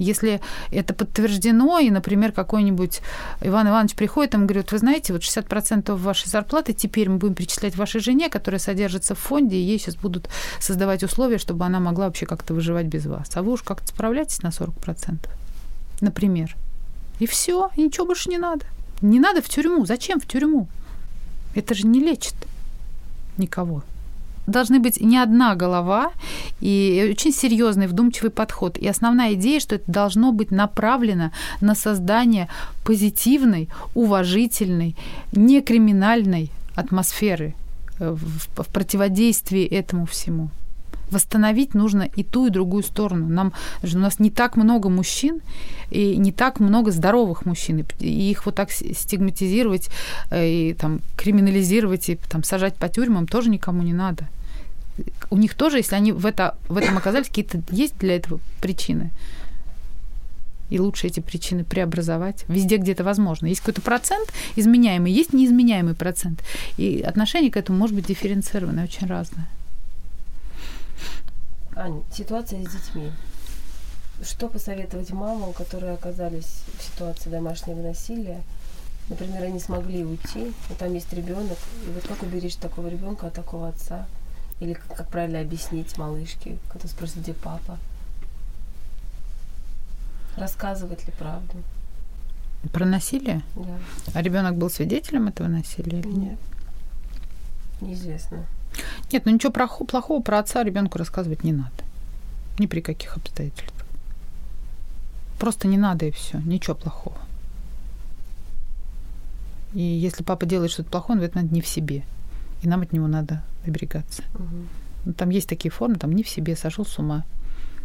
[0.00, 0.40] Если
[0.70, 3.02] это подтверждено, и, например, какой-нибудь
[3.42, 7.76] Иван Иванович приходит и говорит, вы знаете, вот 60% вашей зарплаты теперь мы будем перечислять
[7.76, 12.06] вашей жене, которая содержится в фонде, и ей сейчас будут создавать условия, чтобы она могла
[12.06, 13.30] вообще как-то выживать без вас.
[13.34, 15.18] А вы уж как-то справляетесь на 40%,
[16.00, 16.56] например.
[17.18, 18.64] И все, и ничего больше не надо.
[19.02, 19.84] Не надо в тюрьму.
[19.84, 20.68] Зачем в тюрьму?
[21.54, 22.34] Это же не лечит
[23.36, 23.82] никого
[24.50, 26.12] должны быть не одна голова
[26.60, 28.76] и очень серьезный, вдумчивый подход.
[28.78, 31.30] И основная идея, что это должно быть направлено
[31.60, 32.48] на создание
[32.84, 34.96] позитивной, уважительной,
[35.32, 37.54] некриминальной атмосферы,
[37.98, 40.50] э, в, в противодействии этому всему.
[41.10, 43.28] Восстановить нужно и ту, и другую сторону.
[43.28, 45.40] Нам, у нас не так много мужчин,
[45.90, 47.84] и не так много здоровых мужчин.
[47.98, 49.88] И их вот так стигматизировать,
[50.30, 54.28] э, и там, криминализировать, и там, сажать по тюрьмам тоже никому не надо.
[55.30, 59.10] У них тоже, если они в, это, в этом оказались, какие-то есть для этого причины
[60.70, 63.46] и лучше эти причины преобразовать везде, где это возможно.
[63.46, 66.42] Есть какой-то процент изменяемый, есть неизменяемый процент.
[66.76, 69.48] И отношение к этому может быть дифференцированное, очень разное.
[71.76, 73.10] Ань, ситуация с детьми.
[74.22, 78.42] Что посоветовать мамам, которые оказались в ситуации домашнего насилия?
[79.08, 81.58] Например, они смогли уйти, и там есть ребенок.
[81.86, 84.06] И вот как уберечь такого ребенка от такого отца?
[84.60, 87.78] Или как, как правильно объяснить малышке, когда спросит, где папа?
[90.36, 91.56] Рассказывать ли правду?
[92.72, 93.42] Про насилие?
[93.56, 93.78] Да.
[94.12, 96.02] А ребенок был свидетелем этого насилия?
[96.02, 96.38] Нет.
[97.80, 98.44] Неизвестно.
[99.10, 101.70] Нет, ну ничего плохого про отца ребенку рассказывать не надо.
[102.58, 103.86] Ни при каких обстоятельствах.
[105.38, 106.38] Просто не надо и все.
[106.38, 107.16] Ничего плохого.
[109.72, 112.04] И если папа делает что-то плохое, он этот момент не в себе.
[112.62, 114.22] И нам от него надо оберегаться.
[114.34, 115.12] Угу.
[115.14, 117.24] Там есть такие формы, там не в себе, сошел с ума.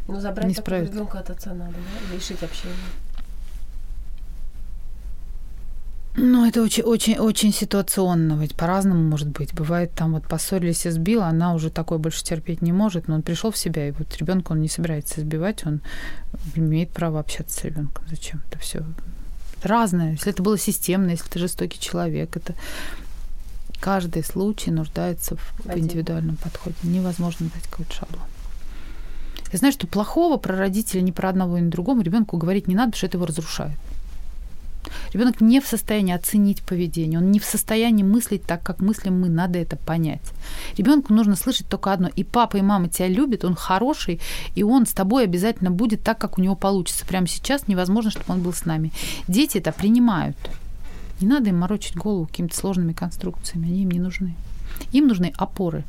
[0.07, 2.15] Ну, забрать не такого ребенка от отца надо, да?
[2.15, 2.75] Лишить общения.
[6.17, 9.53] Ну, это очень, очень, очень ситуационно, ведь по-разному может быть.
[9.53, 13.21] Бывает, там вот поссорились и сбил, она уже такое больше терпеть не может, но он
[13.21, 15.81] пришел в себя, и вот ребенка он не собирается избивать, он
[16.55, 18.05] имеет право общаться с ребенком.
[18.07, 18.85] Зачем это все?
[19.65, 20.11] разное.
[20.11, 22.53] Если это было системно, если ты жестокий человек, это
[23.79, 25.85] каждый случай нуждается в Один.
[25.85, 26.75] индивидуальном подходе.
[26.83, 28.23] Невозможно дать какой-то шаблон.
[29.51, 32.91] Я знаю, что плохого про родителя ни про одного, ни другому ребенку говорить не надо,
[32.91, 33.77] потому что это его разрушает.
[35.13, 39.29] Ребенок не в состоянии оценить поведение, он не в состоянии мыслить так, как мыслим мы,
[39.29, 40.21] надо это понять.
[40.77, 42.09] Ребенку нужно слышать только одно.
[42.15, 44.19] И папа, и мама тебя любят, он хороший,
[44.55, 47.05] и он с тобой обязательно будет так, как у него получится.
[47.05, 48.91] Прямо сейчас невозможно, чтобы он был с нами.
[49.27, 50.37] Дети это принимают.
[51.21, 54.35] Не надо им морочить голову какими-то сложными конструкциями, они им не нужны.
[54.91, 55.83] Им нужны опоры.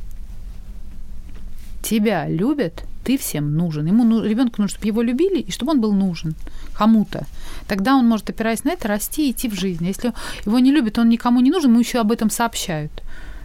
[1.82, 3.86] Тебя любят– ты всем нужен.
[3.86, 6.34] Ему ну, ребенку нужно, чтобы его любили и чтобы он был нужен
[6.74, 7.24] кому-то.
[7.68, 9.86] Тогда он может, опираясь на это, расти и идти в жизнь.
[9.86, 10.12] Если
[10.44, 12.90] его не любят, он никому не нужен, ему еще об этом сообщают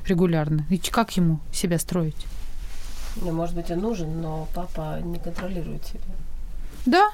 [0.07, 0.65] регулярно.
[0.71, 2.25] И как ему себя строить?
[3.17, 6.01] Ну, может быть, он нужен, но папа не контролирует себя.
[6.87, 7.11] Да,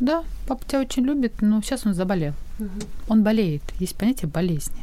[0.00, 2.32] да, папа тебя очень любит, но сейчас он заболел.
[2.64, 2.86] Угу.
[3.08, 3.62] Он болеет.
[3.78, 4.82] Есть понятие болезни.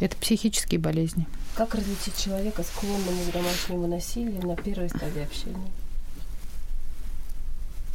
[0.00, 1.26] Это психические болезни.
[1.56, 5.70] Как различить человека, склонного к домашнему насилию на первой стадии общения?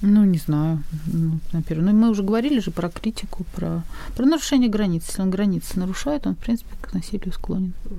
[0.02, 0.82] Ну, не знаю.
[1.08, 1.84] Ну, на первой.
[1.84, 3.84] Ну, мы уже говорили же про критику, про,
[4.16, 5.04] про нарушение границ.
[5.08, 7.74] Если он границы нарушает, он, в принципе, к насилию склонен.
[7.86, 7.96] Угу.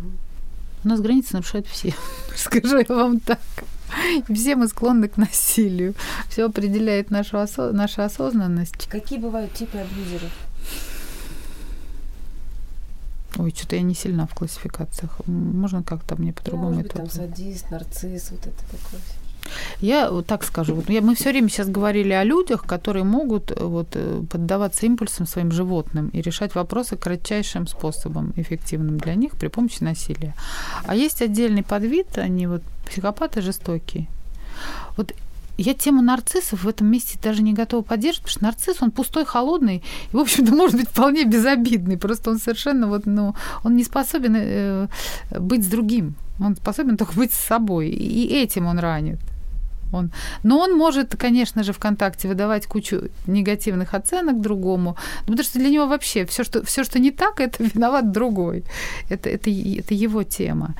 [0.85, 1.95] У нас границы нарушают все.
[2.37, 3.41] Скажу я вам так.
[4.33, 5.95] все мы склонны к насилию.
[6.28, 8.89] Все определяет нашу осо- наша осознанность.
[8.89, 10.33] Какие бывают типы абьюзеров?
[13.37, 15.20] Ой, что-то я не сильна в классификациях.
[15.26, 16.97] Можно как-то мне по-другому ну, это?
[16.97, 19.01] Там садист, нарцисс, вот это такое.
[19.80, 23.51] Я вот так скажу, вот я, мы все время сейчас говорили о людях, которые могут
[23.51, 29.32] э, вот, э, поддаваться импульсам своим животным и решать вопросы кратчайшим способом, эффективным для них
[29.32, 30.34] при помощи насилия.
[30.86, 34.07] А есть отдельный подвид, они вот психопаты жестокие.
[34.96, 35.14] Вот
[35.62, 39.26] я тему нарциссов в этом месте даже не готова поддерживать, потому что нарцисс, он пустой,
[39.26, 41.98] холодный, и, в общем-то, может быть вполне безобидный.
[41.98, 44.88] Просто он совершенно вот, ну, он не способен э,
[45.38, 46.14] быть с другим.
[46.40, 47.90] Он способен только быть с собой.
[47.90, 49.18] И этим он ранит.
[49.93, 50.11] Он,
[50.43, 55.86] но он может, конечно же, ВКонтакте выдавать кучу негативных оценок другому, потому что для него
[55.86, 58.64] вообще все, что, все, что не так, это виноват другой.
[59.09, 60.74] Это, это, это его тема.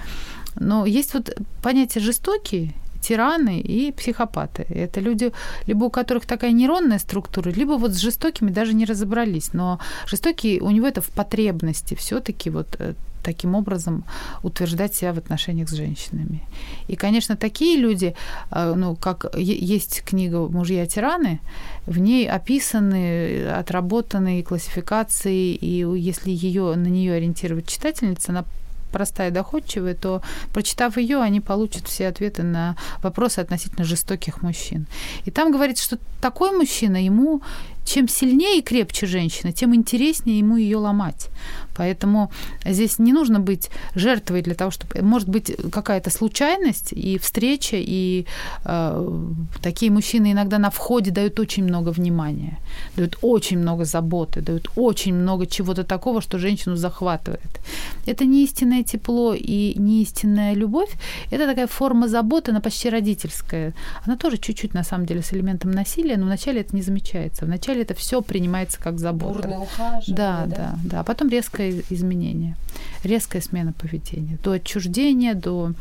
[0.57, 4.67] Но есть вот понятие жестокий, тираны и психопаты.
[4.69, 5.33] Это люди,
[5.67, 9.55] либо у которых такая нейронная структура, либо вот с жестокими даже не разобрались.
[9.55, 14.05] Но жестокие у него это в потребности все-таки вот э, таким образом
[14.43, 16.43] утверждать себя в отношениях с женщинами.
[16.89, 18.15] И, конечно, такие люди,
[18.51, 21.41] э, ну, как есть книга «Мужья тираны»,
[21.87, 28.45] в ней описаны отработанные классификации, и если ее, на нее ориентировать читательница, она
[28.91, 30.23] простая, доходчивая, то,
[30.53, 34.87] прочитав ее, они получат все ответы на вопросы относительно жестоких мужчин.
[35.25, 37.41] И там говорится, что такой мужчина ему
[37.85, 41.29] чем сильнее и крепче женщина, тем интереснее ему ее ломать.
[41.81, 42.31] Поэтому
[42.67, 45.01] здесь не нужно быть жертвой для того, чтобы...
[45.03, 48.27] Может быть какая-то случайность и встреча, и
[48.65, 49.21] э,
[49.63, 52.59] такие мужчины иногда на входе дают очень много внимания,
[52.97, 57.61] дают очень много заботы, дают очень много чего-то такого, что женщину захватывает.
[58.07, 60.91] Это не истинное тепло и не истинная любовь,
[61.31, 63.73] это такая форма заботы, она почти родительская.
[64.07, 67.47] Она тоже чуть-чуть, на самом деле, с элементом насилия, но вначале это не замечается.
[67.47, 69.35] Вначале это все принимается как забота.
[69.35, 71.01] Бурное ухаживание, да, да, да.
[71.01, 71.31] А потом
[71.71, 72.57] резкое изменение,
[73.05, 74.39] резкая смена поведения.
[74.43, 75.73] До отчуждения, до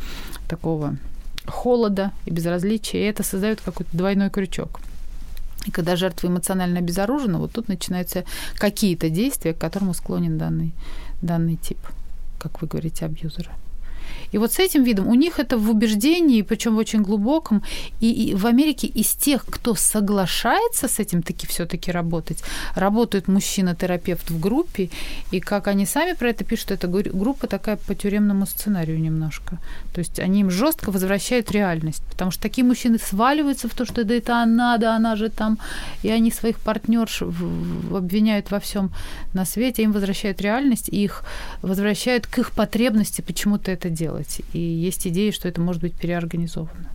[0.47, 0.97] такого
[1.45, 2.99] холода и безразличия.
[2.99, 4.79] И это создает какой-то двойной крючок.
[5.65, 8.23] И когда жертва эмоционально обезоружена, вот тут начинаются
[8.55, 10.73] какие-то действия, к которому склонен данный,
[11.21, 11.79] данный тип,
[12.37, 13.51] как вы говорите, абьюзера.
[14.31, 17.63] И вот с этим видом у них это в убеждении, причем очень глубоком.
[18.01, 22.43] И, и в Америке из тех, кто соглашается с этим таки все-таки работать,
[22.75, 24.89] работает мужчина-терапевт в группе.
[25.31, 29.57] И как они сами про это пишут, эта группа такая по тюремному сценарию немножко.
[29.93, 32.03] То есть они им жестко возвращают реальность.
[32.11, 35.57] Потому что такие мужчины сваливаются в то, что да это она, да она же там.
[36.03, 38.91] И они своих партнерш обвиняют во всем
[39.33, 41.23] на свете, им возвращают реальность, и их
[41.61, 44.41] возвращают к их потребности почему-то это делать.
[44.53, 46.89] И есть идеи, что это может быть переорганизовано.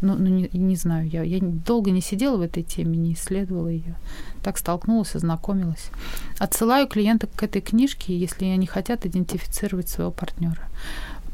[0.00, 3.68] Ну, ну не, не знаю, я, я долго не сидела в этой теме, не исследовала
[3.68, 3.96] ее.
[4.42, 5.90] Так столкнулась, ознакомилась.
[6.38, 10.62] Отсылаю клиента к этой книжке, если они хотят идентифицировать своего партнера.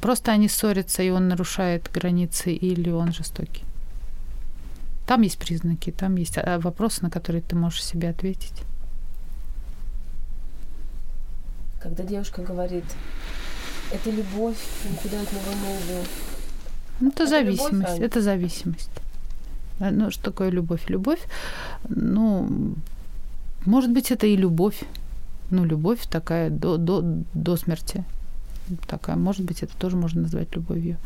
[0.00, 3.64] Просто они ссорятся, и он нарушает границы, или он жестокий.
[5.06, 8.62] Там есть признаки, там есть а, вопросы, на которые ты можешь себе ответить.
[11.84, 12.84] Когда девушка говорит,
[13.92, 14.56] это любовь,
[14.90, 16.08] никуда от него не уйду.
[17.00, 17.72] Ну, это, это зависимость.
[17.72, 18.90] Любовь, это зависимость.
[19.80, 20.88] А, ну, что такое любовь?
[20.88, 21.20] Любовь,
[21.90, 22.74] ну,
[23.66, 24.82] может быть, это и любовь.
[25.50, 27.02] Ну, любовь такая до, до,
[27.34, 28.04] до смерти.
[28.86, 30.96] Такая, может быть, это тоже можно назвать любовью.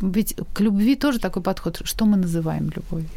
[0.00, 1.80] Ведь к любви тоже такой подход.
[1.82, 3.10] Что мы называем любовью?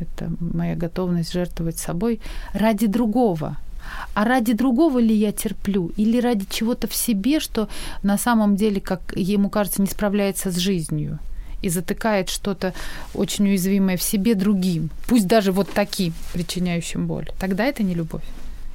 [0.00, 2.20] Это моя готовность жертвовать собой
[2.52, 3.58] ради другого–
[4.14, 7.68] а ради другого ли я терплю, или ради чего-то в себе, что
[8.02, 11.18] на самом деле, как ему кажется, не справляется с жизнью
[11.62, 12.74] и затыкает что-то
[13.14, 17.28] очень уязвимое в себе другим, пусть даже вот таким, причиняющим боль.
[17.38, 18.24] Тогда это не любовь.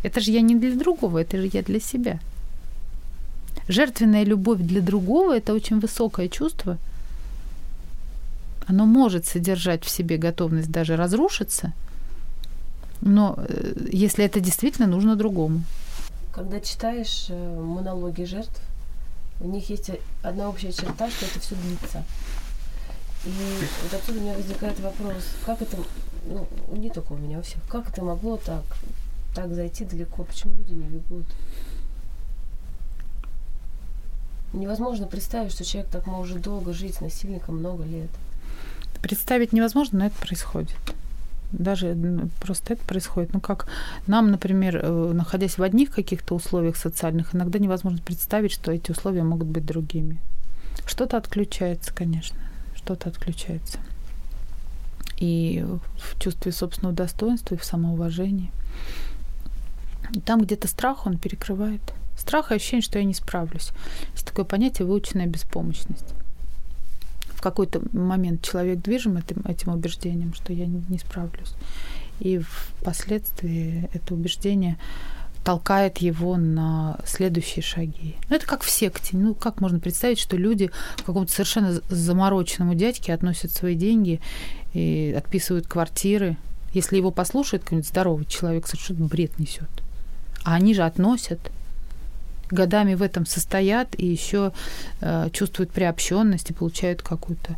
[0.03, 2.19] Это же я не для другого, это же я для себя.
[3.67, 6.77] Жертвенная любовь для другого– это очень высокое чувство.
[8.67, 11.73] Оно может содержать в себе готовность даже разрушиться–
[13.01, 15.63] но э, если это действительно нужно другому.
[16.31, 18.61] Когда читаешь э, монологи жертв,
[19.39, 19.91] у них есть
[20.21, 22.03] одна общая черта, что это все длится.
[23.25, 23.29] И
[23.83, 25.77] вот отсюда у меня возникает вопрос, как это,
[26.25, 28.63] ну, не только у меня, у всех, как это могло так,
[29.35, 31.25] так зайти далеко, почему люди не бегут?
[34.53, 38.09] Невозможно представить, что человек так может долго жить с насильником много лет.
[39.01, 40.75] Представить невозможно, но это происходит
[41.51, 41.97] даже
[42.39, 43.33] просто это происходит.
[43.33, 43.67] Ну, как
[44.07, 49.23] нам, например, э, находясь в одних каких-то условиях социальных, иногда невозможно представить, что эти условия
[49.23, 50.19] могут быть другими.
[50.85, 52.39] Что-то отключается, конечно,
[52.75, 53.79] что-то отключается.
[55.17, 55.65] И
[55.97, 58.51] в чувстве собственного достоинства, и в самоуважении.
[60.25, 61.81] там где-то страх, он перекрывает.
[62.17, 63.71] Страх и ощущение, что я не справлюсь.
[64.13, 66.13] Есть такое понятие выученная беспомощность
[67.41, 71.55] в какой-то момент человек движим этим, этим убеждением, что я не, не справлюсь.
[72.19, 74.77] И впоследствии это убеждение
[75.43, 78.15] толкает его на следующие шаги.
[78.29, 79.17] Ну, это как в секте.
[79.17, 84.21] Ну, как можно представить, что люди к какому-то совершенно замороченному дядьке относят свои деньги
[84.73, 86.37] и отписывают квартиры.
[86.73, 89.67] Если его послушает какой-нибудь здоровый человек, совершенно бред несет.
[90.43, 91.39] А они же относят
[92.53, 94.51] годами в этом состоят и еще
[95.01, 97.55] э, чувствуют приобщенность и получают какую-то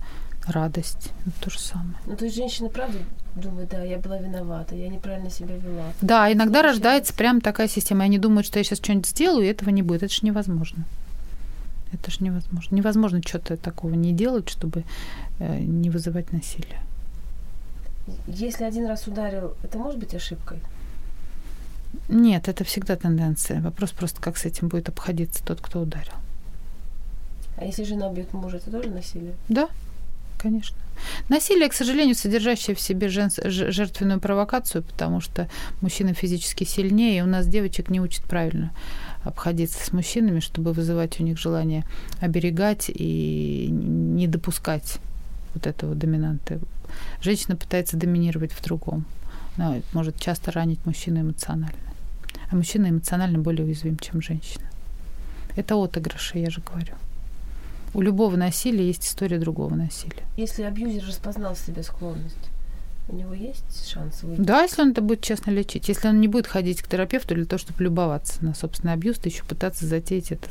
[0.48, 1.12] радость.
[1.26, 1.96] Ну, то же самое.
[2.06, 2.98] Ну, то есть женщина, правда,
[3.36, 5.94] думает, да, я была виновата, я неправильно себя вела.
[6.02, 6.68] Да, иногда Получается.
[6.68, 8.04] рождается прям такая система.
[8.04, 10.04] Они думают, что я сейчас что-нибудь сделаю, и этого не будет.
[10.04, 10.84] Это же невозможно.
[11.92, 12.76] Это же невозможно.
[12.76, 14.84] Невозможно что-то такого не делать, чтобы
[15.40, 16.82] э, не вызывать насилие.
[18.28, 20.60] Если один раз ударил, это может быть ошибкой?
[22.10, 23.62] Нет, это всегда тенденция.
[23.62, 26.14] Вопрос просто, как с этим будет обходиться тот, кто ударил.
[27.58, 29.34] А если жена бьет мужа, это тоже насилие?
[29.48, 29.70] Да,
[30.38, 30.78] конечно.
[31.30, 33.30] Насилие, к сожалению, содержащее в себе жен...
[33.46, 35.50] жертвенную провокацию, потому что
[35.82, 38.72] мужчина физически сильнее, и у нас девочек не учат правильно
[39.24, 41.86] обходиться с мужчинами, чтобы вызывать у них желание
[42.20, 45.00] оберегать и не допускать
[45.54, 46.60] вот этого доминанта.
[47.22, 49.06] Женщина пытается доминировать в другом.
[49.58, 51.78] Она может часто ранить мужчину эмоционально.
[52.50, 54.66] А мужчина эмоционально более уязвим, чем женщина.
[55.56, 56.94] Это отыгрыши, я же говорю.
[57.94, 60.24] У любого насилия есть история другого насилия.
[60.36, 62.50] Если абьюзер распознал в себе склонность,
[63.08, 64.42] у него есть шанс выйти?
[64.42, 65.90] Да, если он это будет честно лечить.
[65.90, 69.30] Если он не будет ходить к терапевту для того, чтобы любоваться на собственный абьюз, то
[69.30, 70.50] еще пытаться затеять это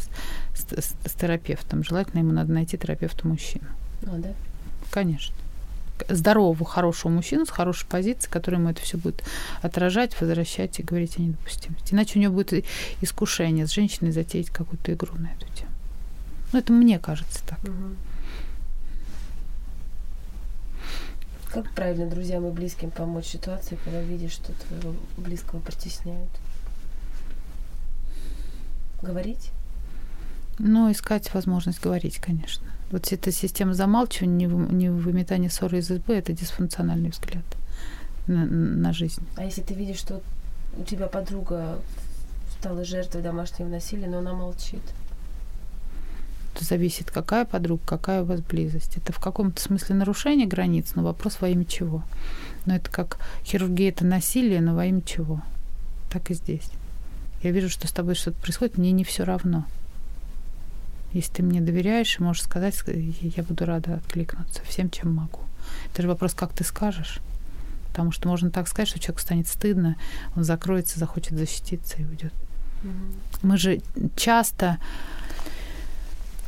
[0.54, 1.82] с, с, с терапевтом.
[1.82, 3.66] Желательно ему надо найти терапевта мужчину.
[4.02, 4.28] А, да?
[4.90, 5.34] Конечно.
[6.08, 9.22] Здорового, хорошего мужчину с хорошей позицией, который ему это все будет
[9.60, 11.94] отражать, возвращать и говорить о недопустимости.
[11.94, 12.64] Иначе у него будет
[13.00, 15.70] искушение с женщиной затеять какую-то игру на эту тему.
[16.52, 17.58] Ну, это мне кажется так.
[17.64, 17.96] Угу.
[21.52, 26.30] Как правильно друзьям и близким помочь ситуации, когда видишь, что твоего близкого притесняют?
[29.02, 29.50] Говорить?
[30.58, 32.66] Ну, искать возможность говорить, конечно.
[32.92, 37.44] Вот эта система замалчивания, не выметания ссоры из избы, это дисфункциональный взгляд
[38.26, 39.22] на, на жизнь.
[39.36, 40.20] А если ты видишь, что
[40.76, 41.80] у тебя подруга
[42.58, 44.82] стала жертвой домашнего насилия, но она молчит?
[46.62, 48.96] зависит, какая подруга, какая у вас близость.
[48.96, 52.02] Это в каком-то смысле нарушение границ, но вопрос во имя чего.
[52.66, 55.42] Но это как хирургия это насилие, но во имя чего.
[56.10, 56.70] Так и здесь.
[57.42, 59.64] Я вижу, что с тобой что-то происходит, мне не все равно.
[61.12, 65.40] Если ты мне доверяешь и можешь сказать, я буду рада откликнуться всем, чем могу.
[65.92, 67.20] Это же вопрос, как ты скажешь.
[67.88, 69.96] Потому что можно так сказать, что человеку станет стыдно,
[70.34, 72.32] он закроется, захочет защититься и уйдет.
[72.82, 73.38] Mm-hmm.
[73.42, 73.82] Мы же
[74.16, 74.78] часто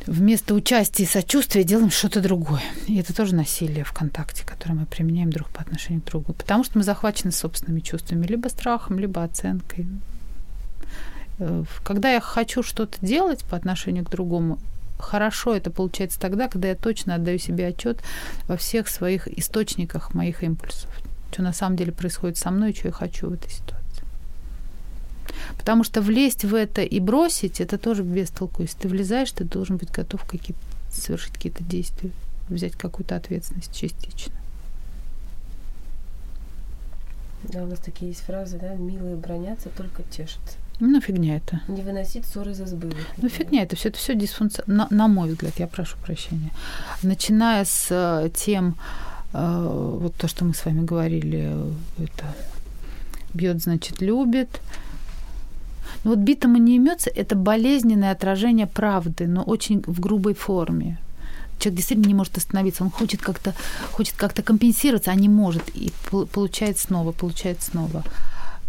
[0.07, 2.63] вместо участия и сочувствия делаем что-то другое.
[2.87, 6.33] И это тоже насилие в контакте, которое мы применяем друг по отношению к другу.
[6.33, 9.87] Потому что мы захвачены собственными чувствами, либо страхом, либо оценкой.
[11.39, 14.59] Э, когда я хочу что-то делать по отношению к другому,
[14.97, 18.01] хорошо это получается тогда, когда я точно отдаю себе отчет
[18.47, 20.89] во всех своих источниках моих импульсов.
[21.31, 24.03] Что на самом деле происходит со мной, что я хочу в этой ситуации.
[25.57, 28.61] Потому что влезть в это и бросить, это тоже без толку.
[28.61, 30.55] Если ты влезаешь, ты должен быть готов какие
[30.91, 32.11] совершить какие-то действия,
[32.47, 34.33] взять какую-то ответственность частично.
[37.43, 40.57] Да, у нас такие есть фразы, да, милые бронятся, только тешатся.
[40.79, 41.61] Ну, фигня это.
[41.67, 42.91] Не выносить ссоры из избы.
[43.17, 46.51] Ну, фигня это все, это все дисфункционально, на, на мой взгляд, я прошу прощения.
[47.03, 48.75] Начиная с э, тем,
[49.33, 51.53] э, вот то, что мы с вами говорили,
[51.97, 52.35] это
[53.33, 54.49] бьет, значит, любит,
[56.03, 60.97] но вот битому не имется– это болезненное отражение правды, но очень в грубой форме.
[61.59, 63.53] Человек действительно не может остановиться, он хочет как-то
[63.91, 65.91] хочет как-то компенсироваться, а не может, и
[66.33, 68.03] получает снова, получает снова.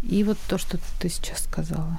[0.09, 1.99] И вот то, что ты сейчас сказала.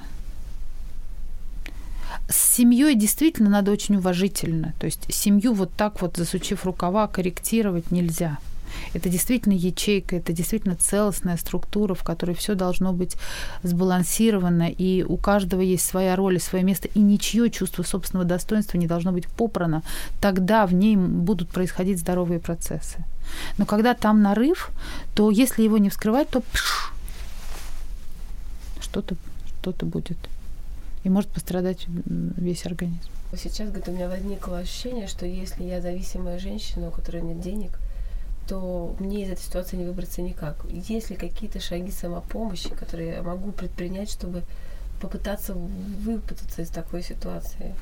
[2.28, 4.74] С семьей действительно надо очень уважительно.
[4.78, 8.38] То есть семью вот так вот, засучив рукава, корректировать нельзя.
[8.92, 13.16] Это действительно ячейка, это действительно целостная структура, в которой все должно быть
[13.62, 18.78] сбалансировано, и у каждого есть своя роль и свое место, и ничье чувство собственного достоинства
[18.78, 19.82] не должно быть попрано.
[20.20, 23.04] Тогда в ней будут происходить здоровые процессы.
[23.58, 24.70] Но когда там нарыв,
[25.14, 26.42] то если его не вскрывать, то
[28.98, 29.16] что-то
[29.60, 30.18] что будет.
[31.04, 33.00] И может пострадать весь организм.
[33.36, 37.78] Сейчас, говорит, у меня возникло ощущение, что если я зависимая женщина, у которой нет денег,
[38.48, 40.64] то мне из этой ситуации не выбраться никак.
[40.70, 44.42] Есть ли какие-то шаги самопомощи, которые я могу предпринять, чтобы
[45.00, 47.74] попытаться выпутаться из такой ситуации?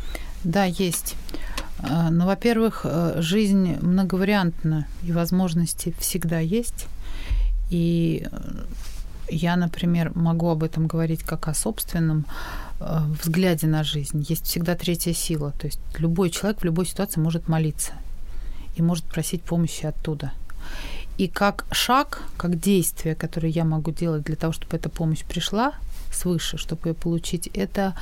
[0.42, 1.14] Да, есть.
[1.78, 6.86] А, ну, во-первых, э, жизнь многовариантна, и возможности всегда есть.
[7.70, 8.38] И э,
[9.28, 12.24] я, например, могу об этом говорить как о собственном
[12.80, 14.24] э, взгляде на жизнь.
[14.28, 15.52] Есть всегда третья сила.
[15.58, 17.92] То есть любой человек в любой ситуации может молиться
[18.76, 20.32] и может просить помощи оттуда–
[21.18, 25.72] и как шаг, как действие, которое я могу делать для того, чтобы эта помощь пришла
[26.16, 27.94] свыше, чтобы ее получить, это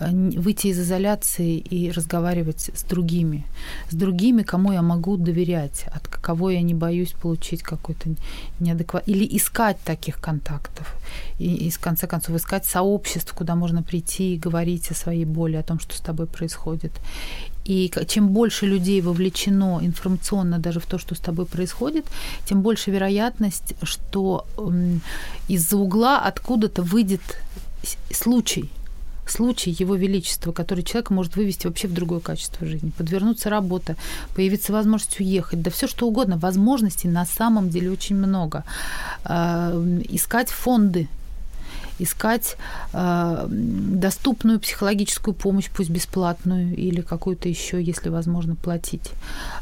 [0.00, 3.44] э, выйти из изоляции и разговаривать с другими,
[3.90, 8.08] с другими, кому я могу доверять, от кого я не боюсь получить какой-то
[8.60, 10.94] неадекват, или искать таких контактов,
[11.38, 15.56] и, и в конце концов искать сообществ, куда можно прийти и говорить о своей боли,
[15.56, 16.92] о том, что с тобой происходит.
[17.64, 22.06] И чем больше людей вовлечено информационно даже в то, что с тобой происходит,
[22.46, 24.46] тем больше вероятность, что
[25.48, 27.20] из-за угла откуда-то выйдет
[28.12, 28.70] случай,
[29.26, 32.90] случай Его Величества, который человек может вывести вообще в другое качество жизни.
[32.96, 33.96] Подвернуться работа,
[34.34, 36.38] появиться возможность уехать, да все что угодно.
[36.38, 38.64] Возможностей на самом деле очень много.
[39.24, 39.72] А,
[40.08, 41.08] искать фонды
[42.02, 42.56] искать
[42.92, 49.10] э, доступную психологическую помощь, пусть бесплатную или какую-то еще, если возможно, платить.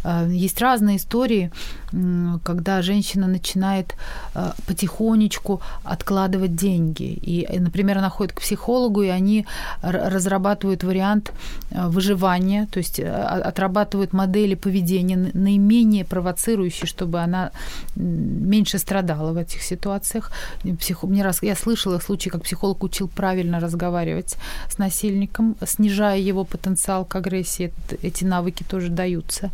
[0.04, 1.50] Э, есть разные истории,
[1.92, 3.94] э, когда женщина начинает
[4.34, 7.18] э, потихонечку откладывать деньги.
[7.26, 9.46] И, например, она ходит к психологу, и они
[9.82, 11.32] разрабатывают вариант
[11.70, 13.10] э, выживания, то есть э,
[13.48, 17.50] отрабатывают модели поведения наименее провоцирующие, чтобы она
[17.96, 20.30] меньше страдала в этих ситуациях.
[20.78, 21.02] Псих...
[21.02, 24.36] Мне раз я слышала случаи, как психолог учил правильно разговаривать
[24.70, 27.72] с насильником, снижая его потенциал к агрессии.
[28.02, 29.50] Эти навыки тоже даются.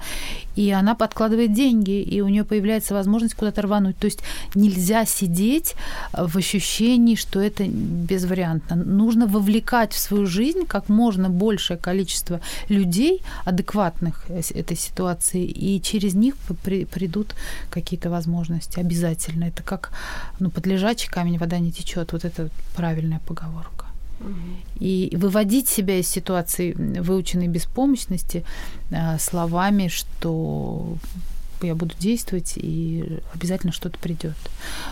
[0.57, 3.99] И она подкладывает деньги, и у нее появляется возможность куда-то рвануть.
[3.99, 4.21] То есть
[4.55, 5.75] нельзя сидеть
[6.13, 8.77] в ощущении, что это безвариантно.
[8.77, 16.15] Нужно вовлекать в свою жизнь как можно большее количество людей, адекватных этой ситуации, и через
[16.15, 17.35] них при, придут
[17.71, 19.45] какие-то возможности обязательно.
[19.45, 19.91] Это как
[20.41, 22.13] ну, под лежачий камень вода не течет.
[22.13, 23.87] Вот это правильная поговорка.
[24.81, 28.45] И выводить себя из ситуации выученной беспомощности
[28.91, 30.97] э, словами, что
[31.63, 34.37] я буду действовать, и обязательно что-то придет.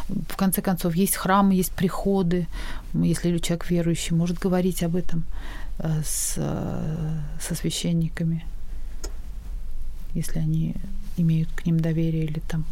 [0.08, 2.46] В конце концов, есть храмы, есть приходы.
[2.94, 5.24] Если человек верующий, может говорить об этом
[5.78, 8.44] э, с, э, со священниками,
[10.14, 10.74] если они
[11.16, 12.64] имеют к ним доверие или там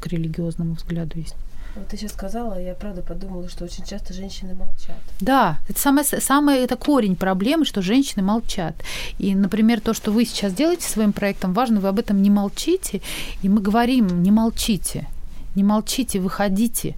[0.00, 1.36] к религиозному взгляду есть.
[1.74, 4.96] Вот ты сейчас сказала, я правда подумала, что очень часто женщины молчат.
[5.20, 8.74] Да, это самое, самое это корень проблемы, что женщины молчат.
[9.18, 13.00] И, например, то, что вы сейчас делаете своим проектом, важно, вы об этом не молчите,
[13.42, 15.06] и мы говорим, не молчите.
[15.54, 16.94] Не молчите, выходите.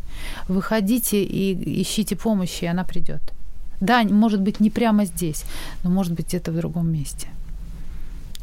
[0.48, 3.22] Выходите и ищите помощи, и она придет.
[3.80, 5.44] Да, может быть, не прямо здесь,
[5.82, 7.28] но может быть где-то в другом месте.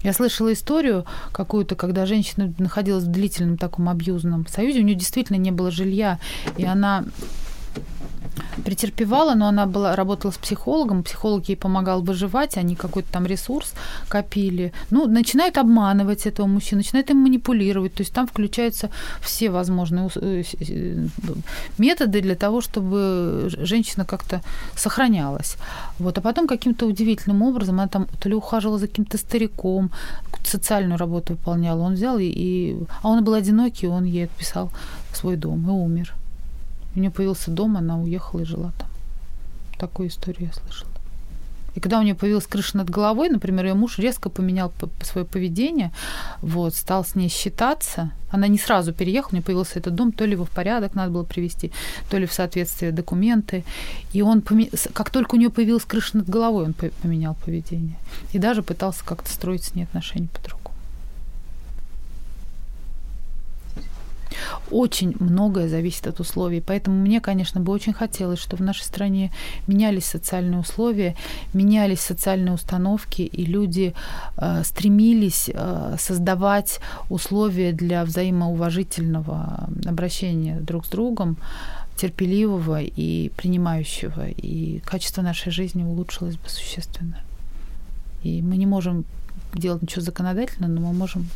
[0.03, 5.37] Я слышала историю какую-то, когда женщина находилась в длительном таком абьюзном союзе, у нее действительно
[5.37, 6.19] не было жилья,
[6.57, 7.05] и она
[8.63, 13.73] претерпевала, но она была, работала с психологом, психолог ей помогал выживать, они какой-то там ресурс
[14.07, 14.73] копили.
[14.91, 18.89] Ну, начинают обманывать этого мужчину, начинают им манипулировать, то есть там включаются
[19.21, 21.07] все возможные э, э,
[21.77, 24.41] методы для того, чтобы женщина как-то
[24.75, 25.57] сохранялась.
[25.99, 26.17] Вот.
[26.17, 29.91] А потом каким-то удивительным образом она там то ли ухаживала за каким-то стариком,
[30.43, 32.77] социальную работу выполняла, он взял и, и...
[33.01, 34.71] А он был одинокий, он ей отписал
[35.13, 36.13] свой дом и умер.
[36.95, 38.89] У нее появился дом, она уехала и жила там.
[39.77, 40.91] Такую историю я слышала.
[41.73, 45.91] И когда у нее появилась крыша над головой, например, ее муж резко поменял свое поведение,
[46.41, 48.11] вот, стал с ней считаться.
[48.29, 51.11] Она не сразу переехала, у нее появился этот дом, то ли его в порядок надо
[51.11, 51.71] было привести,
[52.09, 53.63] то ли в соответствие документы.
[54.11, 54.43] И он,
[54.93, 57.95] как только у нее появилась крыша над головой, он поменял поведение.
[58.33, 60.60] И даже пытался как-то строить с ней отношения по-другому.
[64.69, 66.61] Очень многое зависит от условий.
[66.61, 69.31] Поэтому мне, конечно, бы очень хотелось, чтобы в нашей стране
[69.67, 71.15] менялись социальные условия,
[71.53, 73.93] менялись социальные установки, и люди
[74.37, 76.79] э, стремились э, создавать
[77.09, 81.37] условия для взаимоуважительного обращения друг с другом,
[81.95, 84.29] терпеливого и принимающего.
[84.29, 87.17] И качество нашей жизни улучшилось бы существенно.
[88.23, 89.05] И мы не можем
[89.55, 91.27] делать ничего законодательного, но мы можем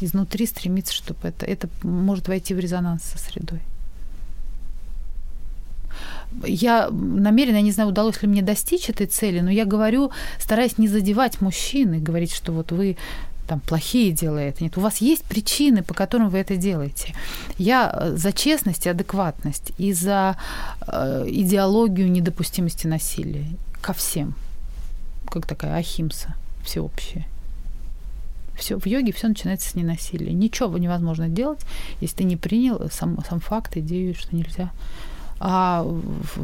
[0.00, 3.60] изнутри стремиться, чтобы это, это может войти в резонанс со средой.
[6.44, 10.78] Я намеренно, я не знаю, удалось ли мне достичь этой цели, но я говорю, стараясь
[10.78, 12.96] не задевать мужчин и говорить, что вот вы
[13.46, 14.64] там плохие делаете.
[14.64, 17.14] Нет, у вас есть причины, по которым вы это делаете.
[17.58, 20.36] Я э, за честность и адекватность, и за
[20.86, 23.46] э, идеологию недопустимости насилия
[23.80, 24.34] ко всем.
[25.30, 26.34] Как такая ахимса
[26.64, 27.26] всеобщая.
[28.62, 30.32] Все, в йоге все начинается с ненасилия.
[30.32, 31.58] Ничего невозможно делать,
[32.00, 34.70] если ты не принял сам, сам факт, идею, что нельзя.
[35.40, 36.36] А в,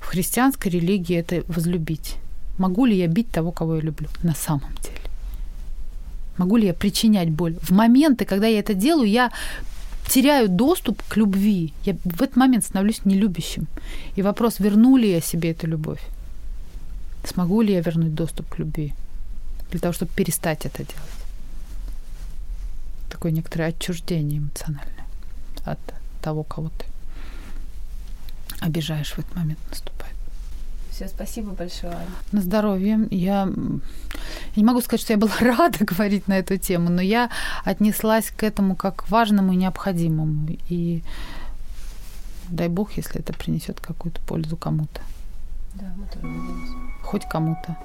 [0.00, 2.14] в христианской религии это возлюбить.
[2.58, 5.00] Могу ли я бить того, кого я люблю на самом деле?
[6.38, 7.56] Могу ли я причинять боль?
[7.60, 9.32] В моменты, когда я это делаю, я
[10.08, 11.72] теряю доступ к любви.
[11.84, 13.66] Я в этот момент становлюсь нелюбящим.
[14.14, 16.02] И вопрос, верну ли я себе эту любовь?
[17.24, 18.92] Смогу ли я вернуть доступ к любви?
[19.70, 21.15] для того, чтобы перестать это делать.
[23.10, 25.06] Такое некоторое отчуждение эмоциональное
[25.64, 25.78] от
[26.22, 26.86] того, кого ты
[28.60, 30.14] обижаешь в этот момент наступает.
[30.90, 31.98] Все, спасибо большое.
[32.32, 33.06] На здоровье.
[33.10, 33.52] Я, я
[34.56, 37.30] не могу сказать, что я была рада говорить на эту тему, но я
[37.64, 40.48] отнеслась к этому как к важному и необходимому.
[40.70, 41.02] И
[42.48, 45.02] дай бог, если это принесет какую-то пользу кому-то.
[45.74, 46.72] Да, мы тоже надеемся.
[47.02, 47.76] Хоть кому-то.